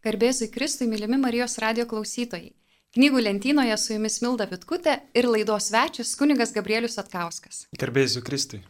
Garbėzui 0.00 0.48
Kristui, 0.48 0.86
mylimi 0.88 1.18
Marijos 1.20 1.58
radio 1.60 1.84
klausytojai. 1.84 2.54
Knygų 2.96 3.20
lentynoje 3.20 3.74
su 3.76 3.92
jumis 3.92 4.14
Milda 4.24 4.46
Vitkutė 4.48 4.94
ir 5.12 5.28
laidos 5.28 5.66
svečias 5.68 6.14
kunigas 6.16 6.54
Gabrielius 6.56 6.96
Atkauskas. 7.02 7.66
Garbėsiu 7.76 8.22
Kristui. 8.24 8.62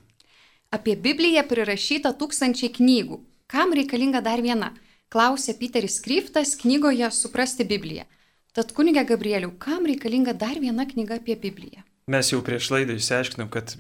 Apie 0.75 0.97
Bibliją 0.99 1.45
prirašyta 1.47 2.13
tūkstančiai 2.19 2.73
knygų. 2.75 3.21
Kam 3.47 3.77
reikalinga 3.79 4.25
dar 4.27 4.43
viena? 4.43 4.73
Klausė 5.11 5.55
Peteris 5.63 6.01
Kryftas 6.03 6.57
knygoje 6.59 7.07
Suprasti 7.15 7.65
Bibliją. 7.67 8.09
Tad 8.51 8.75
kunigė 8.75 9.07
Gabrieliu, 9.15 9.55
kam 9.63 9.87
reikalinga 9.87 10.35
dar 10.35 10.59
viena 10.59 10.83
knyga 10.83 11.23
apie 11.23 11.39
Bibliją? 11.39 11.87
Mes 12.11 12.35
jau 12.35 12.43
prieš 12.43 12.73
laidą 12.75 12.99
išsiaiškinom, 12.99 13.55
kad 13.55 13.77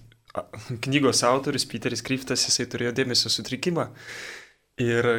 knygos 0.86 1.26
autorius 1.26 1.66
Peteris 1.66 2.06
Kryftas, 2.06 2.46
jisai 2.46 2.70
turėjo 2.70 2.94
dėmesio 3.02 3.30
sutrikimą. 3.34 3.90
Ir 4.78 5.14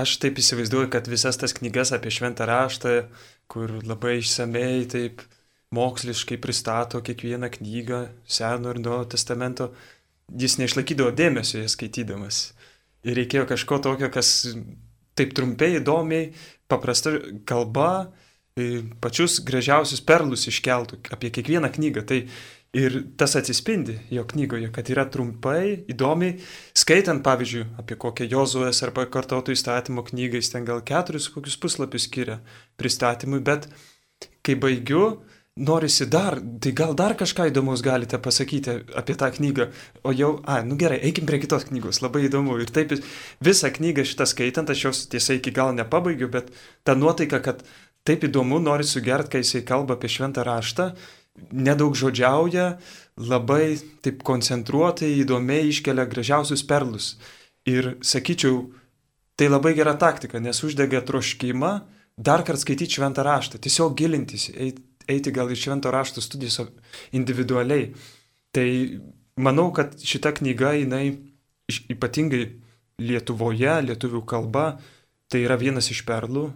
aš 0.00 0.16
taip 0.22 0.38
įsivaizduoju, 0.40 0.90
kad 0.92 1.08
visas 1.10 1.38
tas 1.40 1.54
knygas 1.56 1.92
apie 1.96 2.12
šventą 2.14 2.46
raštą, 2.48 2.94
kur 3.50 3.72
labai 3.86 4.18
išsamei 4.22 4.86
taip 4.90 5.22
moksliškai 5.74 6.38
pristato 6.40 7.00
kiekvieną 7.04 7.50
knygą 7.58 8.02
Seno 8.24 8.72
ir 8.72 8.80
Nuojo 8.80 9.08
testamento, 9.14 9.72
jis 10.28 10.58
neišlaikydavo 10.60 11.12
dėmesio 11.16 11.62
jas 11.62 11.76
skaitydamas. 11.76 12.40
Ir 13.04 13.18
reikėjo 13.20 13.46
kažko 13.48 13.80
tokio, 13.84 14.08
kas 14.12 14.48
taip 15.18 15.34
trumpai, 15.36 15.74
įdomiai, 15.80 16.32
paprasta 16.70 17.14
kalba, 17.48 18.10
pačius 19.02 19.38
gražiausius 19.46 20.02
perlus 20.04 20.48
iškeltų 20.50 21.00
apie 21.14 21.30
kiekvieną 21.34 21.70
knygą. 21.74 22.04
Tai 22.08 22.22
ir 22.76 22.98
tas 23.16 23.36
atsispindi 23.38 23.96
jo 24.12 24.24
knygoje, 24.28 24.68
kad 24.74 24.90
yra 24.92 25.06
trumpai, 25.08 25.84
įdomiai, 25.88 26.36
skaitant 26.76 27.24
pavyzdžiui 27.24 27.64
apie 27.80 27.96
kokią 28.00 28.28
Jozuės 28.28 28.82
arba 28.84 29.06
kartotų 29.08 29.56
įstatymo 29.56 30.04
knygą, 30.10 30.42
jis 30.42 30.52
ten 30.52 30.68
gal 30.68 30.82
keturis 30.84 31.30
kokius 31.32 31.56
puslapius 31.60 32.08
skiria 32.08 32.42
pristatymui, 32.80 33.40
bet 33.44 33.70
kai 34.44 34.58
baigiu, 34.60 35.22
norisi 35.58 36.06
dar, 36.06 36.38
tai 36.62 36.72
gal 36.76 36.94
dar 36.94 37.16
kažką 37.18 37.48
įdomaus 37.50 37.82
galite 37.82 38.20
pasakyti 38.22 38.76
apie 38.98 39.16
tą 39.18 39.30
knygą, 39.34 39.68
o 40.06 40.12
jau, 40.14 40.36
a, 40.46 40.60
nu 40.62 40.78
gerai, 40.78 41.00
eikim 41.08 41.26
prie 41.26 41.40
kitos 41.42 41.66
knygos, 41.70 42.02
labai 42.04 42.28
įdomu. 42.28 42.60
Ir 42.62 42.70
taip 42.70 42.94
visą 43.44 43.72
knygą 43.74 44.06
šitą 44.06 44.28
skaitant, 44.28 44.70
aš 44.70 44.84
jos 44.84 45.04
tiesa 45.10 45.34
iki 45.38 45.54
gal 45.56 45.74
nepabaigiu, 45.74 46.30
bet 46.30 46.52
ta 46.86 46.94
nuotaika, 46.94 47.42
kad 47.42 47.64
taip 48.06 48.28
įdomu, 48.28 48.60
nori 48.62 48.86
sugerti, 48.86 49.34
kai 49.34 49.42
jisai 49.42 49.64
kalba 49.66 49.98
apie 49.98 50.10
šventą 50.12 50.46
raštą, 50.46 50.92
nedaug 51.52 51.96
žodžiauja, 51.98 52.78
labai 53.18 53.78
taip 54.04 54.22
koncentruotai, 54.26 55.10
įdomiai 55.22 55.70
iškelia 55.72 56.06
gražiausius 56.10 56.64
perlus. 56.66 57.16
Ir 57.68 57.96
sakyčiau, 58.04 58.68
tai 59.38 59.50
labai 59.50 59.74
gera 59.78 59.94
taktika, 59.98 60.40
nes 60.40 60.62
uždega 60.64 61.02
troškimą 61.06 61.72
dar 62.18 62.42
kartą 62.46 62.62
skaityti 62.64 62.98
šventą 62.98 63.22
raštą, 63.26 63.60
tiesiog 63.62 63.94
gilintis, 63.98 64.48
eiti, 64.50 65.34
gal 65.34 65.50
į 65.50 65.58
šventą 65.58 65.92
rašto 65.94 66.22
studijas 66.24 66.60
individualiai. 67.14 67.92
Tai 68.54 68.68
manau, 69.38 69.70
kad 69.76 69.94
šita 70.02 70.34
knyga, 70.40 70.74
jinai 70.80 71.04
ypatingai 71.92 72.46
Lietuvoje, 72.98 73.76
lietuvių 73.86 74.24
kalba, 74.26 74.80
tai 75.30 75.44
yra 75.44 75.54
vienas 75.54 75.86
iš 75.92 76.00
perlų, 76.02 76.48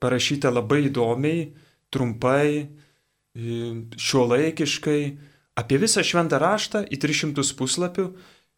parašyta 0.00 0.48
labai 0.48 0.86
įdomiai, 0.86 1.42
trumpai, 1.92 2.70
šiuolaikiškai, 3.38 5.00
apie 5.58 5.78
visą 5.80 6.04
šventą 6.06 6.40
raštą 6.42 6.84
į 6.90 6.98
300 7.02 7.54
puslapių, 7.58 8.06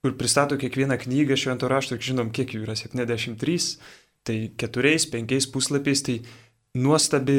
kur 0.00 0.14
pristato 0.16 0.56
kiekvieną 0.60 0.96
knygą 1.00 1.36
švento 1.36 1.68
rašto, 1.68 1.98
žinom, 2.00 2.30
kiek 2.32 2.54
jų 2.54 2.64
yra 2.64 2.76
73, 2.78 3.58
tai 4.24 4.38
4-5 4.56 5.50
puslapiais, 5.52 6.04
tai 6.04 6.20
nuostabi 6.80 7.36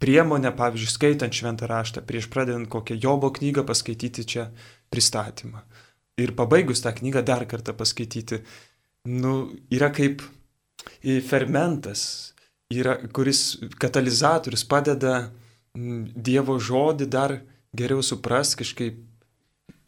priemonė, 0.00 0.52
pavyzdžiui, 0.56 0.90
skaitant 0.90 1.34
šventą 1.34 1.68
raštą, 1.70 2.02
prieš 2.08 2.30
pradedant 2.32 2.68
kokią 2.70 2.96
Jobo 3.02 3.30
knygą 3.34 3.66
paskaityti 3.68 4.24
čia 4.24 4.48
pristatymą. 4.90 5.62
Ir 6.18 6.34
pabaigus 6.34 6.82
tą 6.82 6.94
knygą 6.96 7.22
dar 7.22 7.44
kartą 7.46 7.76
paskaityti, 7.78 8.40
nu, 9.14 9.52
yra 9.70 9.92
kaip 9.94 10.24
fermentas, 11.28 12.34
yra, 12.72 12.96
kuris 13.14 13.60
katalizatorius 13.78 14.64
padeda 14.66 15.28
Dievo 15.74 16.58
žodį 16.58 17.06
dar 17.10 17.38
geriau 17.76 18.02
supras, 18.02 18.54
kažkaip 18.58 18.98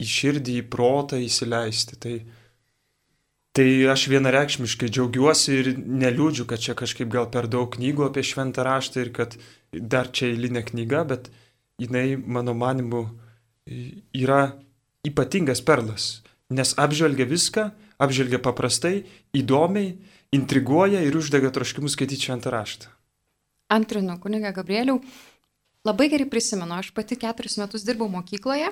į 0.01 0.07
širdį, 0.07 0.59
į 0.61 0.67
protą 0.71 1.19
įsileisti. 1.21 1.97
Tai, 2.01 2.15
tai 3.57 3.67
aš 3.91 4.07
vienareikšmiškai 4.13 4.89
džiaugiuosi 4.89 5.57
ir 5.57 5.71
neliūdžiu, 5.77 6.47
kad 6.49 6.63
čia 6.63 6.77
kažkaip 6.77 7.11
gal 7.13 7.29
per 7.33 7.49
daug 7.51 7.69
knygų 7.73 8.07
apie 8.09 8.25
šventą 8.25 8.65
raštą 8.67 9.05
ir 9.05 9.13
kad 9.15 9.37
dar 9.71 10.11
čia 10.13 10.31
eilinė 10.31 10.65
knyga, 10.71 11.03
bet 11.07 11.31
jinai, 11.81 12.15
mano 12.15 12.55
manimu, 12.57 13.05
yra 14.13 14.41
ypatingas 15.07 15.61
perlas, 15.65 16.21
nes 16.53 16.73
apžvelgia 16.79 17.25
viską, 17.29 17.69
apžvelgia 18.01 18.41
paprastai, 18.43 19.05
įdomiai, 19.37 19.95
intriguoja 20.35 21.01
ir 21.05 21.15
uždega 21.17 21.51
troškimus 21.53 21.95
skaityti 21.97 22.29
šventą 22.29 22.53
raštą. 22.53 22.91
Antrinu, 23.71 24.17
kuniga 24.19 24.51
Gabrieliau, 24.51 24.99
labai 25.87 26.09
gerai 26.11 26.29
prisimenu, 26.29 26.77
aš 26.77 26.91
pati 26.95 27.17
keturis 27.19 27.57
metus 27.61 27.85
dirbau 27.87 28.09
mokykloje 28.11 28.71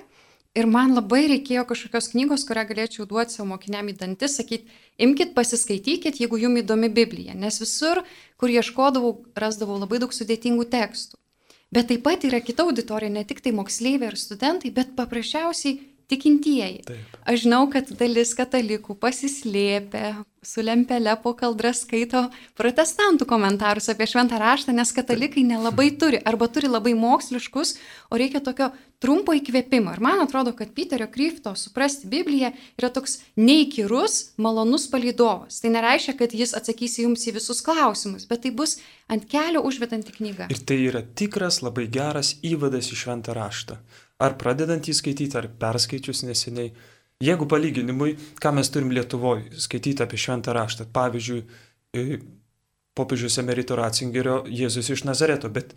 ir 0.57 0.67
man 0.69 0.95
labai 0.97 1.27
reikėjo 1.29 1.65
kažkokios 1.69 2.09
knygos, 2.13 2.45
kurią 2.47 2.65
galėčiau 2.71 3.05
duoti 3.09 3.35
savo 3.35 3.49
mokiniam 3.51 3.89
į 3.91 3.95
dantis, 3.99 4.37
sakyti, 4.39 4.69
imkite, 4.97 5.35
pasiskaitykit, 5.37 6.19
jeigu 6.21 6.39
jums 6.41 6.63
įdomi 6.63 6.89
Biblija, 6.93 7.35
nes 7.37 7.61
visur, 7.61 8.01
kur 8.39 8.53
ieškodavau, 8.53 9.19
rasdavau 9.37 9.77
labai 9.77 10.01
daug 10.01 10.15
sudėtingų 10.15 10.65
tekstų. 10.73 11.19
Bet 11.69 11.91
taip 11.91 12.01
pat 12.01 12.25
yra 12.25 12.39
kita 12.41 12.65
auditorija, 12.65 13.13
ne 13.13 13.21
tik 13.29 13.43
tai 13.45 13.53
moksleiviai 13.53 14.09
ir 14.09 14.17
studentai, 14.17 14.71
bet 14.73 14.95
paprasčiausiai 14.97 15.77
tikintieji. 16.09 16.81
Taip. 16.87 17.21
Aš 17.29 17.45
žinau, 17.45 17.63
kad 17.69 17.89
dalis 17.99 18.33
katalikų 18.37 18.95
pasislėpė, 18.97 20.03
su 20.41 20.63
lempele 20.63 21.13
po 21.21 21.33
kaldrą 21.37 21.73
skaito 21.75 22.23
protestantų 22.57 23.27
komentarus 23.29 23.89
apie 23.91 24.07
šventą 24.09 24.39
raštą, 24.41 24.73
nes 24.73 24.93
katalikai 24.95 25.43
nelabai 25.45 25.89
turi, 25.99 26.21
arba 26.25 26.47
turi 26.49 26.71
labai 26.71 26.95
moksliškus, 26.97 27.75
o 28.09 28.17
reikia 28.17 28.41
tokio 28.41 28.71
trumpo 29.03 29.35
įkvėpimo. 29.37 29.93
Ir 29.93 30.03
man 30.03 30.23
atrodo, 30.23 30.55
kad 30.57 30.73
Piterio 30.75 31.09
Kryfto 31.11 31.53
suprasti 31.59 32.09
Bibliją 32.09 32.53
yra 32.79 32.89
toks 32.95 33.19
neįkyrus, 33.39 34.33
malonus 34.41 34.89
palydovas. 34.91 35.61
Tai 35.61 35.75
nereiškia, 35.75 36.17
kad 36.19 36.35
jis 36.35 36.55
atsakys 36.57 36.99
jums 37.03 37.27
į 37.29 37.37
visus 37.37 37.61
klausimus, 37.65 38.25
bet 38.31 38.47
tai 38.47 38.55
bus 38.55 38.79
ant 39.11 39.27
kelio 39.29 39.61
užvedanti 39.67 40.17
knyga. 40.17 40.49
Ir 40.49 40.65
tai 40.65 40.81
yra 40.87 41.03
tikras, 41.03 41.61
labai 41.65 41.89
geras 41.91 42.37
įvadas 42.41 42.93
į 42.95 43.03
šventą 43.03 43.37
raštą 43.37 43.79
ar 44.19 44.35
pradedant 44.39 44.87
jį 44.87 44.95
skaityti, 44.97 45.37
ar 45.39 45.49
perskaičius 45.61 46.25
neseniai. 46.27 46.73
Jeigu 47.23 47.47
palyginimui, 47.51 48.13
ką 48.39 48.53
mes 48.55 48.69
turim 48.71 48.93
Lietuvoje 48.95 49.59
skaityti 49.59 50.05
apie 50.05 50.19
šventą 50.19 50.53
raštą, 50.55 50.85
pavyzdžiui, 50.95 51.41
popiežius 52.99 53.37
emerito 53.41 53.77
Ratzingerio 53.79 54.41
Jėzus 54.47 54.91
iš 54.93 55.03
Nazareto, 55.07 55.49
bet 55.51 55.73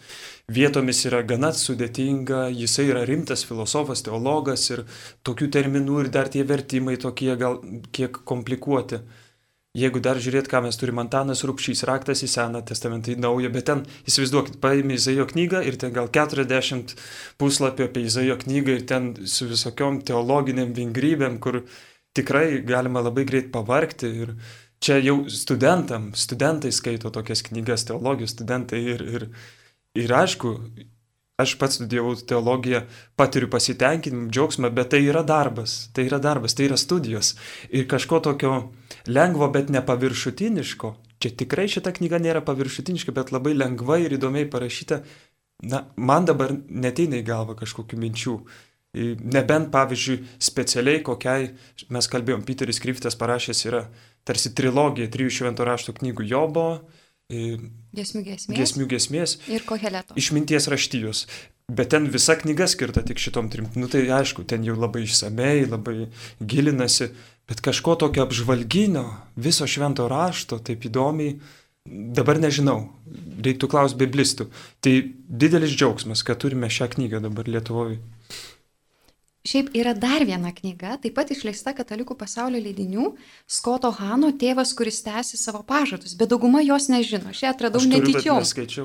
vietomis 0.51 1.05
yra 1.09 1.23
gana 1.27 1.53
sudėtinga, 1.57 2.45
jisai 2.55 2.89
yra 2.91 3.05
rimtas 3.09 3.45
filosofas, 3.49 4.05
teologas 4.07 4.69
ir 4.71 4.85
tokių 5.27 5.51
terminų 5.59 6.05
ir 6.05 6.13
dar 6.15 6.31
tie 6.33 6.47
vertimai 6.47 6.99
tokie 7.03 7.35
gal 7.39 7.61
kiek 7.95 8.23
komplikuoti. 8.29 9.03
Jeigu 9.73 10.03
dar 10.05 10.19
žiūrėt, 10.21 10.51
ką 10.53 10.59
mes 10.67 10.77
turime, 10.77 11.01
Antanas 11.01 11.41
Rupšys, 11.49 11.81
raktas 11.89 12.21
į 12.21 12.27
Seną 12.29 12.61
testamentą, 12.69 13.15
į 13.15 13.23
Naują, 13.25 13.49
bet 13.55 13.65
ten, 13.71 13.79
įsivaizduokit, 14.05 14.59
paėmė 14.61 14.99
Izaijo 14.99 15.25
knygą 15.31 15.63
ir 15.65 15.79
ten 15.81 15.95
gal 15.97 16.11
40 16.13 16.93
puslapio 17.41 17.87
apie 17.89 18.03
Izaijo 18.05 18.37
knygą 18.43 18.75
ir 18.77 18.85
ten 18.91 19.07
su 19.25 19.49
visokiom 19.49 20.03
teologiniam 20.05 20.75
vingrybėm, 20.77 21.39
kur 21.41 21.63
tikrai 22.13 22.61
galima 22.69 23.01
labai 23.01 23.25
greit 23.31 23.49
pavarkti. 23.55 24.13
Ir 24.27 24.35
čia 24.85 24.99
jau 25.01 25.23
studentam, 25.33 26.11
studentai 26.21 26.69
skaito 26.69 27.09
tokias 27.15 27.41
knygas, 27.49 27.87
teologijos 27.89 28.37
studentai 28.37 28.83
ir, 28.93 29.07
ir, 29.09 29.27
ir 30.05 30.15
aišku, 30.21 30.53
aš 31.41 31.57
pats 31.57 31.81
studijavau 31.81 32.13
teologiją, 32.21 32.85
patiriu 33.17 33.49
pasitenkinimą, 33.49 34.29
džiaugsmą, 34.29 34.69
bet 34.77 34.93
tai 34.93 35.01
yra 35.09 35.25
darbas, 35.25 35.87
tai 35.97 36.11
yra 36.13 36.21
darbas, 36.21 36.53
tai 36.53 36.69
yra 36.69 36.77
studijos. 36.77 37.39
Ir 37.73 37.89
kažko 37.89 38.21
tokio 38.29 38.59
lengvo, 39.07 39.49
bet 39.53 39.71
nepaviršutiniško. 39.73 40.93
Čia 41.23 41.33
tikrai 41.43 41.69
šita 41.71 41.93
knyga 41.95 42.19
nėra 42.23 42.43
paviršutiniška, 42.47 43.15
bet 43.15 43.33
labai 43.35 43.55
lengvai 43.55 44.03
ir 44.07 44.17
įdomiai 44.19 44.49
parašyta. 44.51 45.03
Na, 45.71 45.85
man 45.97 46.27
dabar 46.27 46.55
neteina 46.69 47.21
į 47.21 47.27
galvą 47.27 47.57
kažkokių 47.61 47.99
minčių. 48.03 48.37
Nebent, 49.23 49.71
pavyzdžiui, 49.73 50.19
specialiai 50.43 51.01
kokiai, 51.07 51.53
mes 51.95 52.09
kalbėjom, 52.13 52.43
Peteris 52.45 52.83
Kryftas 52.83 53.17
parašęs 53.17 53.63
yra 53.71 53.87
tarsi 54.29 54.53
trilogija 54.53 55.09
trijų 55.13 55.33
švento 55.39 55.65
rašto 55.65 55.95
knygų 55.97 56.27
Jobo, 56.29 56.67
Gesmių 57.33 58.23
gesmės. 58.27 58.59
Gesmių 58.59 58.87
gesmės. 58.91 59.37
Ir 59.49 59.65
koheleto. 59.65 60.17
Išminties 60.21 60.69
raštijos. 60.69 61.25
Bet 61.73 61.93
ten 61.95 62.09
visa 62.13 62.35
knyga 62.37 62.67
skirta 62.69 63.01
tik 63.07 63.21
šitom 63.23 63.49
trim. 63.53 63.71
Nu 63.79 63.89
tai 63.89 64.05
aišku, 64.13 64.45
ten 64.49 64.67
jau 64.67 64.75
labai 64.77 65.07
išsamei, 65.07 65.65
labai 65.65 66.11
gilinasi, 66.41 67.13
bet 67.49 67.61
kažko 67.65 67.97
tokio 68.05 68.27
apžvalginio, 68.27 69.07
viso 69.37 69.67
švento 69.67 70.07
rašto, 70.11 70.61
taip 70.63 70.87
įdomiai, 70.89 71.37
Dabar 71.91 72.39
nežinau, 72.39 72.93
reiktų 73.43 73.67
klausti 73.73 73.99
biblistų. 74.05 74.45
Tai 74.87 74.93
didelis 75.43 75.73
džiaugsmas, 75.75 76.23
kad 76.23 76.39
turime 76.39 76.69
šią 76.71 76.87
knygą 76.93 77.19
dabar 77.25 77.49
Lietuvoje. 77.51 77.97
Šiaip 79.43 79.73
yra 79.75 79.91
dar 79.99 80.23
viena 80.23 80.53
knyga, 80.55 80.93
taip 81.03 81.17
pat 81.17 81.33
išleista 81.35 81.73
katalikų 81.75 82.15
pasaulio 82.15 82.61
leidinių, 82.63 83.09
Skoto 83.51 83.91
Hano 83.97 84.31
tėvas, 84.39 84.71
kuris 84.79 85.01
tęsi 85.03 85.35
savo 85.41 85.65
pažadus, 85.67 86.15
bet 86.15 86.31
dauguma 86.31 86.61
jos 86.63 86.87
nežino. 86.93 87.33
Aš 87.35 87.43
ją 87.43 87.51
atradau 87.51 87.83
neskaičiau, 87.83 88.39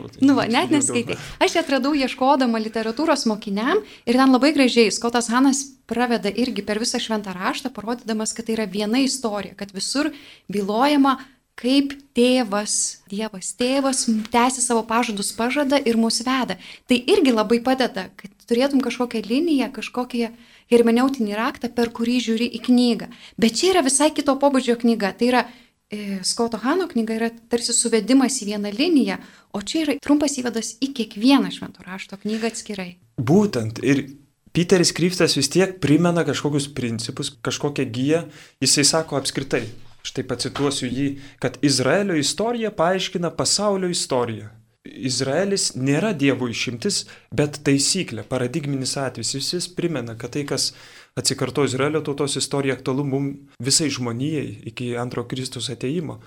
tai 0.10 0.26
Nu, 0.26 0.34
va, 0.40 0.48
net 0.50 0.74
neskaitai. 0.74 1.20
Aš 1.46 1.60
ją 1.60 1.62
atradau 1.62 1.94
ieškodama 1.94 2.58
literatūros 2.66 3.28
mokiniam 3.30 3.84
ir 3.86 4.18
ten 4.18 4.34
labai 4.34 4.50
gražiai 4.58 4.90
Skotas 4.90 5.30
Hanas 5.30 5.62
praveda 5.86 6.34
irgi 6.34 6.66
per 6.66 6.82
visą 6.82 6.98
šventą 7.06 7.38
raštą, 7.38 7.70
parodydamas, 7.78 8.34
kad 8.34 8.50
tai 8.50 8.58
yra 8.58 8.66
viena 8.66 8.98
istorija, 9.06 9.54
kad 9.62 9.70
visur 9.78 10.10
bylojama, 10.50 11.20
kaip 11.58 11.96
tėvas, 12.18 13.02
Dievas 13.10 13.54
tėvas 13.58 14.06
tęsi 14.34 14.64
savo 14.64 14.84
pažadus, 14.88 15.32
pažada 15.36 15.80
ir 15.80 15.98
mus 15.98 16.20
veda. 16.26 16.58
Tai 16.90 16.98
irgi 16.98 17.34
labai 17.34 17.60
padeda, 17.66 18.08
kad 18.20 18.34
turėtum 18.50 18.84
kažkokią 18.86 19.24
liniją, 19.26 19.72
kažkokią 19.76 20.32
hermeneutinį 20.72 21.38
raktą, 21.38 21.72
per 21.74 21.92
kurį 21.96 22.18
žiūri 22.28 22.50
į 22.60 22.62
knygą. 22.68 23.08
Bet 23.40 23.58
čia 23.58 23.72
yra 23.74 23.86
visai 23.86 24.12
kito 24.14 24.36
pobūdžio 24.40 24.78
knyga. 24.84 25.14
Tai 25.18 25.32
yra 25.32 25.44
e, 25.90 26.20
Skoto 26.28 26.60
Hano 26.62 26.90
knyga 26.92 27.18
yra 27.18 27.32
tarsi 27.50 27.74
suvedimas 27.76 28.38
į 28.44 28.52
vieną 28.52 28.76
liniją, 28.76 29.18
o 29.56 29.64
čia 29.64 29.86
yra 29.86 29.98
trumpas 30.04 30.38
įvadas 30.38 30.76
į 30.84 30.92
kiekvieną 31.00 31.52
švento 31.56 31.88
rašto 31.88 32.20
knygą 32.22 32.52
atskirai. 32.52 32.92
Būtent 33.18 33.82
ir 33.82 34.06
Peteris 34.54 34.94
Kryftas 34.96 35.38
vis 35.38 35.50
tiek 35.54 35.78
primena 35.82 36.24
kažkokius 36.28 36.70
principus, 36.78 37.30
kažkokią 37.46 37.84
giją, 37.94 38.24
jisai 38.64 38.86
sako 38.90 39.20
apskritai, 39.20 39.68
štai 40.08 40.24
pacituosiu 40.28 40.90
jį, 40.90 41.08
kad 41.44 41.60
Izraelio 41.66 42.16
istorija 42.18 42.72
paaiškina 42.76 43.34
pasaulio 43.36 43.90
istoriją. 43.92 44.52
Izraelis 44.88 45.74
nėra 45.76 46.14
Dievo 46.16 46.48
išimtis, 46.48 47.02
bet 47.36 47.60
taisyklė, 47.68 48.24
paradigminis 48.28 48.96
atvejis. 49.02 49.34
Jis 49.36 49.54
vis 49.58 49.68
primena, 49.76 50.16
kad 50.20 50.34
tai, 50.36 50.46
kas 50.48 50.72
atsikarto 51.20 51.66
Izraelio 51.68 52.02
tautos 52.06 52.38
istorija, 52.40 52.78
aktualu 52.78 53.04
mums 53.12 53.60
visai 53.64 53.90
žmonijai 53.94 54.48
iki 54.72 54.94
antro 55.00 55.26
Kristus 55.28 55.70
ateimo. 55.74 56.22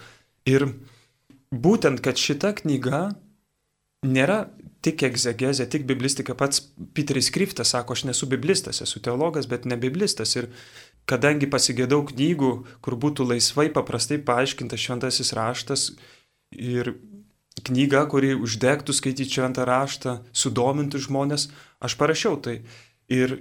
Ir 0.49 0.67
būtent, 1.51 2.03
kad 2.05 2.21
šita 2.21 2.53
knyga 2.61 3.07
nėra 4.07 4.45
tik 4.85 5.03
egzegezė, 5.05 5.67
tik 5.69 5.85
biblistika. 5.89 6.35
Pats 6.39 6.63
Peteris 6.97 7.29
Kryftas 7.33 7.75
sako, 7.75 7.97
aš 7.97 8.07
nesu 8.09 8.29
biblistas, 8.31 8.81
esu 8.85 9.03
teologas, 9.05 9.49
bet 9.51 9.67
ne 9.69 9.77
biblistas. 9.81 10.33
Ir 10.41 10.49
kadangi 11.09 11.49
pasigėdau 11.51 12.03
knygų, 12.11 12.53
kur 12.85 12.97
būtų 13.01 13.29
laisvai, 13.33 13.69
paprastai 13.73 14.19
paaiškintas 14.19 14.81
šventasis 14.81 15.33
raštas 15.37 15.87
ir 16.51 16.95
knyga, 17.67 18.05
kuri 18.11 18.35
uždegtų 18.39 18.95
skaityti 18.97 19.39
šventą 19.39 19.67
raštą, 19.69 20.21
sudomintų 20.33 21.03
žmonės, 21.07 21.49
aš 21.83 21.97
parašiau 22.01 22.39
tai. 22.43 22.61
Ir 23.11 23.41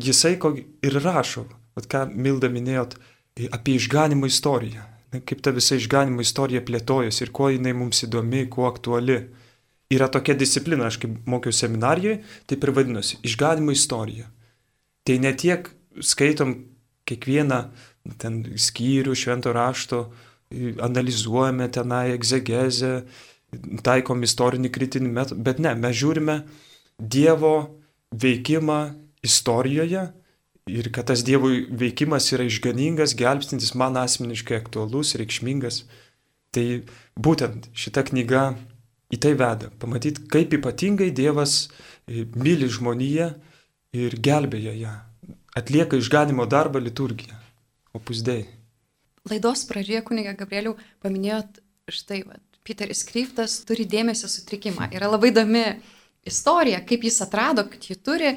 jisai 0.00 0.36
ko 0.40 0.52
ir 0.56 0.98
rašo, 1.02 1.46
vat 1.76 1.88
ką 1.90 2.04
Milda 2.12 2.50
minėjot, 2.52 2.96
apie 3.52 3.76
išganimo 3.80 4.28
istoriją. 4.28 4.84
Kaip 5.16 5.40
ta 5.44 5.52
visa 5.54 5.78
išganimo 5.78 6.20
istorija 6.24 6.60
plėtojasi 6.66 7.24
ir 7.24 7.32
kuo 7.32 7.48
jinai 7.52 7.72
mums 7.76 8.02
įdomi, 8.04 8.46
kuo 8.52 8.66
aktuali. 8.68 9.22
Yra 9.92 10.08
tokia 10.10 10.34
disciplina, 10.34 10.88
aš 10.90 10.98
kaip 10.98 11.28
mokiau 11.30 11.54
seminarijoje, 11.54 12.18
taip 12.50 12.64
ir 12.64 12.72
vadinosi- 12.74 13.20
išganimo 13.28 13.72
istorija. 13.72 14.26
Tai 15.06 15.18
ne 15.18 15.32
tiek 15.32 15.70
skaitom 16.02 16.75
kiekvieną 17.08 17.60
ten 18.20 18.42
skyrių 18.60 19.14
švento 19.18 19.52
rašto, 19.54 20.06
analizuojame 20.82 21.66
tenai 21.74 22.12
egzegezę, 22.14 22.92
taikom 23.86 24.22
istorinį 24.26 24.70
kritinį 24.74 25.10
metodą, 25.10 25.42
bet 25.42 25.62
ne, 25.62 25.74
mes 25.78 25.96
žiūrime 25.96 26.40
Dievo 26.96 27.56
veikimą 28.16 28.78
istorijoje 29.26 30.06
ir 30.70 30.88
kad 30.94 31.10
tas 31.10 31.22
Dievo 31.26 31.50
veikimas 31.50 32.30
yra 32.32 32.46
išganingas, 32.46 33.14
gelbstintis, 33.18 33.74
man 33.78 33.98
asmeniškai 34.00 34.56
aktualus, 34.62 35.14
reikšmingas. 35.18 35.84
Tai 36.54 36.64
būtent 37.20 37.68
šita 37.76 38.06
knyga 38.08 38.46
į 39.12 39.20
tai 39.22 39.34
veda. 39.38 39.70
Pamatyti, 39.82 40.24
kaip 40.32 40.54
ypatingai 40.56 41.10
Dievas 41.14 41.66
myli 42.08 42.70
žmoniją 42.72 43.32
ir 43.96 44.16
gelbėja 44.22 44.74
ją. 44.80 44.94
Atlieka 45.56 45.96
išganimo 45.96 46.44
darbą 46.44 46.82
liturgiją. 46.84 47.36
Opusdėjai. 47.96 48.44
Laidos 49.30 49.64
pradžioje, 49.66 50.02
kuniga 50.04 50.34
Gabrieliau, 50.36 50.74
paminėjot 51.02 51.62
štai, 51.90 52.20
va, 52.28 52.36
Peteris 52.66 53.00
Kryftas 53.08 53.62
turi 53.66 53.86
dėmesio 53.88 54.28
sutrikimą. 54.28 54.90
Yra 54.94 55.08
labai 55.08 55.32
įdomi 55.32 55.64
istorija, 56.28 56.82
kaip 56.86 57.06
jis 57.08 57.22
atrado, 57.24 57.64
kad 57.70 57.88
jį 57.88 57.96
turi. 58.04 58.36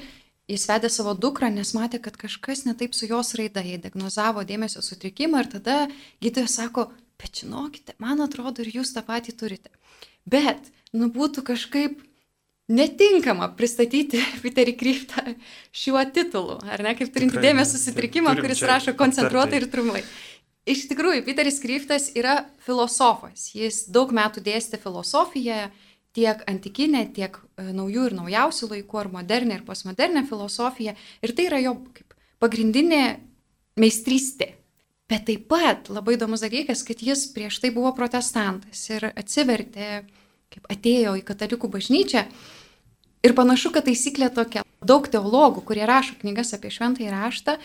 Jis 0.49 0.63
vedė 0.65 0.89
savo 0.89 1.11
dukrą, 1.13 1.51
nes 1.53 1.75
matė, 1.77 1.99
kad 2.01 2.15
kažkas 2.17 2.63
netaip 2.65 2.95
su 2.97 3.05
jos 3.09 3.35
raida. 3.37 3.61
Jie 3.61 3.77
diagnozavo 3.83 4.41
dėmesio 4.47 4.81
sutrikimą 4.81 5.43
ir 5.43 5.51
tada 5.51 5.75
gydytojas 6.23 6.55
sako, 6.57 6.87
bet 7.21 7.43
žinokite, 7.43 7.93
man 8.01 8.23
atrodo 8.25 8.63
ir 8.63 8.71
jūs 8.79 8.95
tą 8.95 9.03
patį 9.05 9.35
turite. 9.37 9.69
Bet, 10.25 10.71
nu 10.95 11.11
būtų 11.13 11.43
kažkaip 11.51 11.99
netinkama 12.69 13.49
pristatyti 13.57 14.21
Peterį 14.43 14.75
Kryftą 14.79 15.25
šiuo 15.75 16.01
titulu, 16.13 16.59
ar 16.69 16.83
ne, 16.85 16.95
kaip 16.97 17.11
turinti 17.13 17.41
dėmesio 17.41 17.81
sutrikimą, 17.81 18.35
kuris 18.39 18.63
rašo 18.65 18.95
koncentruotai 18.99 19.63
ir 19.63 19.69
trumpai. 19.73 20.03
Iš 20.69 20.85
tikrųjų, 20.91 21.23
Peteris 21.25 21.57
Kryftas 21.63 22.11
yra 22.19 22.43
filosofas. 22.61 23.47
Jis 23.57 23.87
daug 23.89 24.11
metų 24.13 24.43
dėstė 24.45 24.77
filosofiją, 24.81 25.69
tiek 26.13 26.43
antikinę, 26.49 27.07
tiek 27.15 27.39
e, 27.39 27.69
naujų 27.73 28.09
ir 28.09 28.15
naujausių 28.17 28.69
laikų, 28.75 28.99
ar 29.01 29.09
modernę 29.13 29.57
ir 29.57 29.65
postmodernę 29.65 30.25
filosofiją. 30.29 30.93
Ir 31.25 31.33
tai 31.37 31.47
yra 31.49 31.61
jo 31.63 31.75
kaip 31.95 32.13
pagrindinė 32.43 33.03
meistrystė. 33.79 34.53
Bet 35.09 35.25
taip 35.25 35.47
pat 35.49 35.89
labai 35.89 36.19
įdomus 36.19 36.43
dalykas, 36.45 36.83
kad 36.85 37.01
jis 37.01 37.25
prieš 37.33 37.57
tai 37.63 37.71
buvo 37.73 37.89
protestantas 37.97 38.83
ir 38.91 39.07
atsivertė, 39.09 40.03
kaip 40.53 40.69
atėjo 40.69 41.15
į 41.17 41.25
katalikų 41.25 41.69
bažnyčią. 41.73 42.27
Ir 43.25 43.35
panašu, 43.35 43.73
kad 43.75 43.87
taisyklė 43.87 44.29
tokia. 44.31 44.63
Daug 44.79 45.07
teologų, 45.11 45.65
kurie 45.67 45.83
rašo 45.87 46.15
knygas 46.21 46.53
apie 46.55 46.71
šventąjį 46.71 47.09
raštą, 47.11 47.57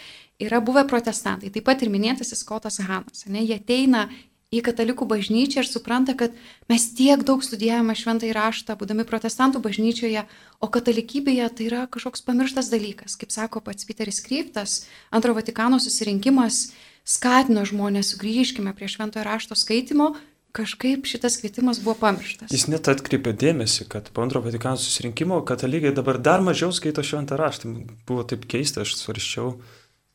yra 0.43 0.59
buvę 0.65 0.83
protestantai. 0.91 1.53
Taip 1.55 1.67
pat 1.69 1.85
ir 1.85 1.93
minėtasis 1.95 2.43
Skotas 2.43 2.81
Hanas. 2.83 3.23
Ne? 3.31 3.45
Jie 3.47 3.61
ateina 3.61 4.09
į 4.55 4.62
katalikų 4.67 5.06
bažnyčią 5.11 5.62
ir 5.62 5.69
supranta, 5.69 6.15
kad 6.19 6.35
mes 6.71 6.89
tiek 6.99 7.23
daug 7.27 7.43
studijavome 7.47 7.95
šventąjį 7.99 8.35
raštą, 8.35 8.77
būdami 8.79 9.06
protestantų 9.06 9.63
bažnyčioje, 9.63 10.27
o 10.58 10.70
katalikybėje 10.75 11.49
tai 11.55 11.69
yra 11.70 11.84
kažkoks 11.87 12.27
pamirštas 12.27 12.70
dalykas. 12.75 13.15
Kaip 13.20 13.34
sako 13.34 13.63
pats 13.63 13.87
Peteris 13.87 14.23
Kryptas, 14.27 14.84
antro 15.15 15.34
Vatikano 15.39 15.79
susirinkimas 15.82 16.69
skatino 17.05 17.63
žmonės 17.69 18.15
sugrįžkime 18.15 18.75
prie 18.75 18.91
šventojo 18.91 19.27
rašto 19.27 19.58
skaitimo, 19.58 20.15
kažkaip 20.55 21.06
šitas 21.11 21.41
kvietimas 21.41 21.81
buvo 21.82 21.96
pamirštas. 21.99 22.53
Jis 22.55 22.69
net 22.70 22.87
atkreipė 22.91 23.32
dėmesį, 23.34 23.89
kad 23.91 24.11
po 24.15 24.23
antro 24.23 24.43
Vatikano 24.44 24.79
susirinkimo 24.79 25.41
katalikai 25.49 25.91
dabar 25.96 26.20
dar 26.23 26.44
mažiau 26.46 26.70
skaito 26.75 27.03
šventą 27.03 27.39
raštą. 27.41 27.73
Buvo 28.06 28.23
taip 28.31 28.46
keista, 28.51 28.84
aš 28.87 28.94
svarščiau, 29.01 29.56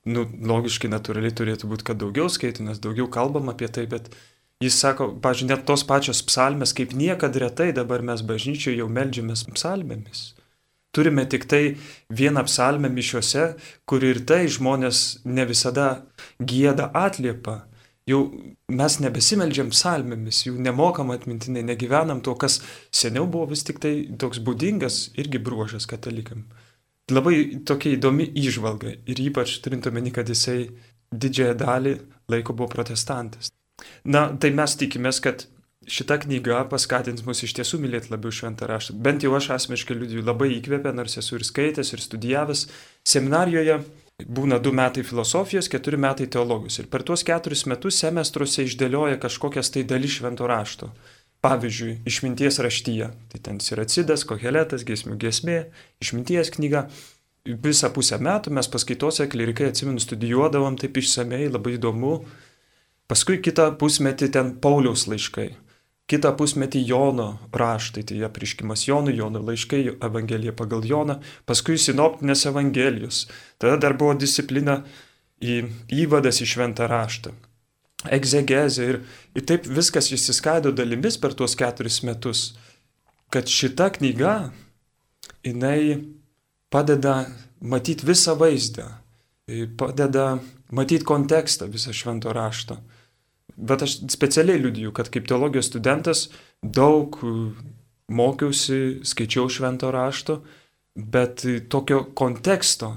nu, 0.08 0.26
logiškai, 0.54 0.92
natūraliai 0.96 1.36
turėtų 1.36 1.70
būti, 1.72 1.90
kad 1.92 2.00
daugiau 2.00 2.32
skaito, 2.32 2.64
nes 2.64 2.80
daugiau 2.80 3.10
kalbam 3.12 3.52
apie 3.52 3.68
tai, 3.68 3.84
bet 3.92 4.08
jis 4.64 4.80
sako, 4.80 5.12
pažiūrėjau, 5.24 5.52
net 5.58 5.68
tos 5.68 5.84
pačios 5.88 6.24
psalmės, 6.24 6.76
kaip 6.78 6.96
niekada 6.96 7.44
retai 7.46 7.72
dabar 7.76 8.06
mes 8.06 8.24
bažnyčioje 8.24 8.80
jau 8.80 8.88
melžiamės 8.88 9.44
psalmėmis. 9.52 10.30
Turime 10.96 11.28
tik 11.30 11.46
tai 11.52 11.64
vieną 12.10 12.48
psalmę 12.48 12.90
mišiuose, 12.90 13.52
kur 13.86 14.04
ir 14.08 14.24
tai 14.26 14.48
žmonės 14.50 15.20
ne 15.28 15.46
visada 15.46 15.90
gėda 16.40 16.90
atliepa. 16.98 17.66
Jau 18.10 18.22
mes 18.74 18.96
nebesimeldžiam 19.04 19.70
psalmėmis, 19.74 20.42
jų 20.48 20.56
nemokam 20.66 21.12
atmintinai, 21.14 21.62
negyvenam 21.68 22.24
to, 22.26 22.34
kas 22.40 22.60
seniau 22.90 23.28
buvo 23.30 23.52
vis 23.52 23.66
tik 23.68 23.82
tai 23.84 23.94
toks 24.22 24.42
būdingas 24.46 25.12
irgi 25.20 25.42
bruožas 25.46 25.86
katalikam. 25.90 26.48
Labai 27.10 27.62
tokia 27.66 27.96
įdomi 27.98 28.28
išvalga 28.38 28.96
ir 29.10 29.22
ypač 29.30 29.60
turint 29.64 29.88
omeny, 29.90 30.14
kad 30.14 30.30
jisai 30.30 30.72
didžiąją 31.14 31.56
dalį 31.58 31.96
laiko 32.30 32.54
buvo 32.54 32.70
protestantas. 32.74 33.54
Na, 34.04 34.28
tai 34.38 34.52
mes 34.54 34.76
tikimės, 34.78 35.22
kad 35.24 35.46
šita 35.90 36.20
knyga 36.26 36.64
paskatins 36.70 37.24
mus 37.26 37.42
iš 37.46 37.56
tiesų 37.58 37.80
mylėti 37.82 38.12
labiau 38.14 38.34
šventą 38.36 38.68
raštą. 38.70 38.98
Bent 39.06 39.26
jau 39.26 39.34
aš 39.38 39.52
asmeniškai 39.56 39.98
liudiju 39.98 40.26
labai 40.26 40.52
įkvėpę, 40.58 40.94
nors 40.96 41.18
esu 41.22 41.40
ir 41.40 41.46
skaitęs, 41.48 41.94
ir 41.96 42.04
studijavęs. 42.04 42.66
Seminarijoje 43.08 43.80
būna 44.28 44.60
du 44.60 44.72
metai 44.76 45.04
filosofijos, 45.08 45.70
keturi 45.72 46.00
metai 46.00 46.28
teologijos. 46.28 46.80
Ir 46.82 46.90
per 46.92 47.06
tuos 47.08 47.24
keturis 47.28 47.66
metus 47.70 48.00
semestruose 48.02 48.66
išdėlioja 48.68 49.20
kažkokias 49.22 49.72
tai 49.72 49.86
dalis 49.88 50.18
švento 50.20 50.48
rašto. 50.50 50.92
Pavyzdžiui, 51.40 52.02
išminties 52.10 52.60
raštyje. 52.60 53.08
Tai 53.32 53.40
ten 53.40 53.62
Siracidas, 53.64 54.26
Koheletas, 54.28 54.84
Gesmių 54.84 55.16
gesmė, 55.22 55.62
išminties 56.04 56.52
knyga. 56.58 56.90
Visą 57.48 57.88
pusę 57.96 58.20
metų 58.20 58.52
mes 58.52 58.68
paskaitose 58.68 59.30
klerikai 59.32 59.70
atsimenu 59.72 60.04
studijuodavom 60.04 60.76
taip 60.78 61.00
išsamei, 61.00 61.48
labai 61.48 61.78
įdomu. 61.78 62.18
Paskui 63.08 63.40
kitą 63.40 63.72
pusmetį 63.80 64.28
ten 64.36 64.52
Pauliaus 64.60 65.08
laiškai. 65.08 65.48
Kitą 66.10 66.32
pusmetį 66.38 66.82
Jono 66.90 67.28
raštai, 67.54 68.04
tai 68.10 68.22
apriškimas 68.26 68.88
Jonui, 68.88 69.16
Jono 69.20 69.42
laiškai, 69.46 69.84
Evangelija 70.06 70.56
pagal 70.58 70.88
Joną, 70.90 71.20
paskui 71.50 71.78
sinoptinės 71.78 72.48
Evangelijos. 72.50 73.28
Tada 73.62 73.78
dar 73.78 73.98
buvo 74.00 74.16
disciplina 74.18 74.82
į 75.40 75.62
įvadas 76.02 76.42
į 76.44 76.50
šventą 76.54 76.90
raštą. 76.90 77.36
Egzegezė 78.16 78.86
ir, 78.94 79.02
ir 79.36 79.46
taip 79.48 79.68
viskas 79.68 80.08
išsiskaido 80.16 80.72
dalimis 80.72 81.20
per 81.20 81.36
tuos 81.36 81.56
keturis 81.60 82.00
metus, 82.08 82.54
kad 83.30 83.50
šita 83.52 83.90
knyga, 83.98 84.36
jinai 85.46 86.00
padeda 86.72 87.26
matyti 87.60 88.08
visą 88.08 88.38
vaizdą, 88.40 88.88
padeda 89.78 90.40
matyti 90.72 91.06
kontekstą 91.06 91.68
visą 91.70 91.94
švento 91.94 92.34
rašto. 92.34 92.80
Bet 93.56 93.84
aš 93.86 93.98
specialiai 94.12 94.62
liudiju, 94.62 94.94
kad 94.96 95.10
kaip 95.14 95.28
teologijos 95.30 95.70
studentas 95.72 96.28
daug 96.62 97.18
mokiausi, 98.10 99.00
skaičiau 99.06 99.50
švento 99.50 99.92
rašto, 99.94 100.40
bet 100.96 101.46
tokio 101.70 102.04
konteksto 102.18 102.96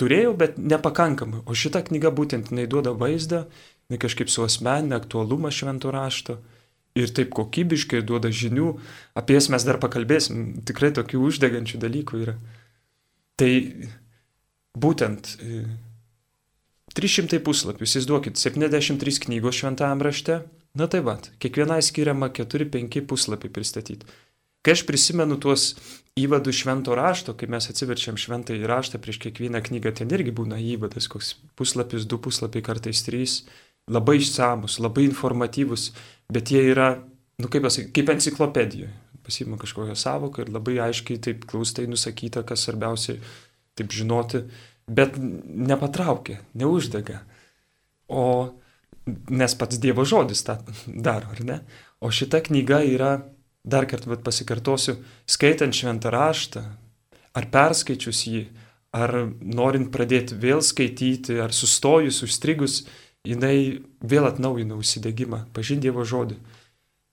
turėjau, 0.00 0.32
bet 0.38 0.58
nepakankamai. 0.58 1.42
O 1.46 1.54
šita 1.58 1.82
knyga 1.86 2.12
būtent 2.14 2.50
jinai 2.52 2.66
duoda 2.70 2.94
vaizdą, 2.96 3.44
jinai 3.88 4.00
kažkaip 4.02 4.30
su 4.32 4.44
asmeninė 4.46 4.96
aktualumą 4.98 5.52
švento 5.54 5.92
rašto 5.94 6.38
ir 6.98 7.12
taip 7.16 7.32
kokybiškai 7.36 8.02
duoda 8.04 8.28
žinių, 8.32 8.74
apie 9.16 9.38
jas 9.38 9.48
mes 9.52 9.64
dar 9.64 9.78
pakalbėsim, 9.80 10.62
tikrai 10.68 10.92
tokių 10.96 11.22
uždegančių 11.28 11.80
dalykų 11.80 12.20
yra. 12.26 12.36
Tai 13.40 13.52
būtent 14.78 15.32
300 16.96 17.38
e, 17.38 17.44
puslapių, 17.44 17.86
įsivaizduokit, 17.86 18.40
73 18.40 19.24
knygos 19.26 19.60
šventajam 19.62 20.02
rašte, 20.04 20.42
na 20.78 20.88
tai 20.88 21.00
va, 21.04 21.16
kiekvienai 21.42 21.80
skiriama 21.84 22.30
4-5 22.34 23.02
puslapiai 23.08 23.52
pristatyti. 23.52 24.08
Kai 24.62 24.76
aš 24.76 24.84
prisimenu 24.86 25.40
tuos 25.42 25.72
įvadų 26.20 26.52
švento 26.54 26.94
rašto, 26.94 27.34
kai 27.34 27.48
mes 27.50 27.66
atsiverčiam 27.66 28.18
šventą 28.20 28.54
įraštą 28.54 29.00
prieš 29.02 29.18
kiekvieną 29.24 29.62
knygą, 29.66 29.90
ten 29.98 30.12
irgi 30.14 30.34
būna 30.34 30.60
įvadas, 30.62 31.08
koks 31.10 31.34
puslapis, 31.58 32.06
du 32.06 32.20
puslapiai, 32.22 32.62
kartais 32.62 33.02
trys, 33.02 33.40
labai 33.90 34.20
išsamus, 34.20 34.78
labai 34.78 35.08
informatyvus, 35.08 35.90
bet 36.30 36.52
jie 36.54 36.62
yra, 36.70 36.92
nu 37.42 37.50
kaip 37.50 37.66
kaip 37.66 38.12
enciklopedijoje. 38.14 38.92
Pasima 39.22 39.58
kažkokią 39.58 39.94
savoką 39.98 40.42
ir 40.42 40.50
labai 40.50 40.80
aiškiai 40.82 41.20
taip 41.22 41.44
klaustai 41.50 41.88
nusakyta, 41.90 42.42
kas 42.46 42.64
svarbiausia, 42.66 43.18
taip 43.78 43.94
žinoti, 43.94 44.44
bet 44.86 45.16
nepatraukia, 45.18 46.40
neuždega. 46.58 47.22
O 48.08 48.52
nes 49.06 49.54
pats 49.58 49.78
Dievo 49.82 50.04
žodis 50.06 50.44
tą 50.46 50.58
daro, 50.86 51.32
ar 51.34 51.44
ne? 51.44 51.60
O 52.02 52.10
šita 52.10 52.42
knyga 52.44 52.82
yra 52.86 53.12
dar 53.64 53.86
kartą 53.86 54.16
pasikartosiu, 54.22 54.98
skaitant 55.26 55.74
šventą 55.74 56.10
raštą, 56.12 56.62
ar 57.34 57.48
perskaičius 57.52 58.24
jį, 58.26 58.42
ar 58.92 59.14
norint 59.40 59.90
pradėti 59.94 60.36
vėl 60.36 60.60
skaityti, 60.64 61.38
ar 61.40 61.54
sustojus, 61.56 62.20
užstrigus, 62.26 62.82
jinai 63.26 63.82
vėl 64.02 64.26
atnaujina 64.28 64.76
užsidėgymą, 64.76 65.46
pažinti 65.54 65.88
Dievo 65.88 66.04
žodį. 66.04 66.36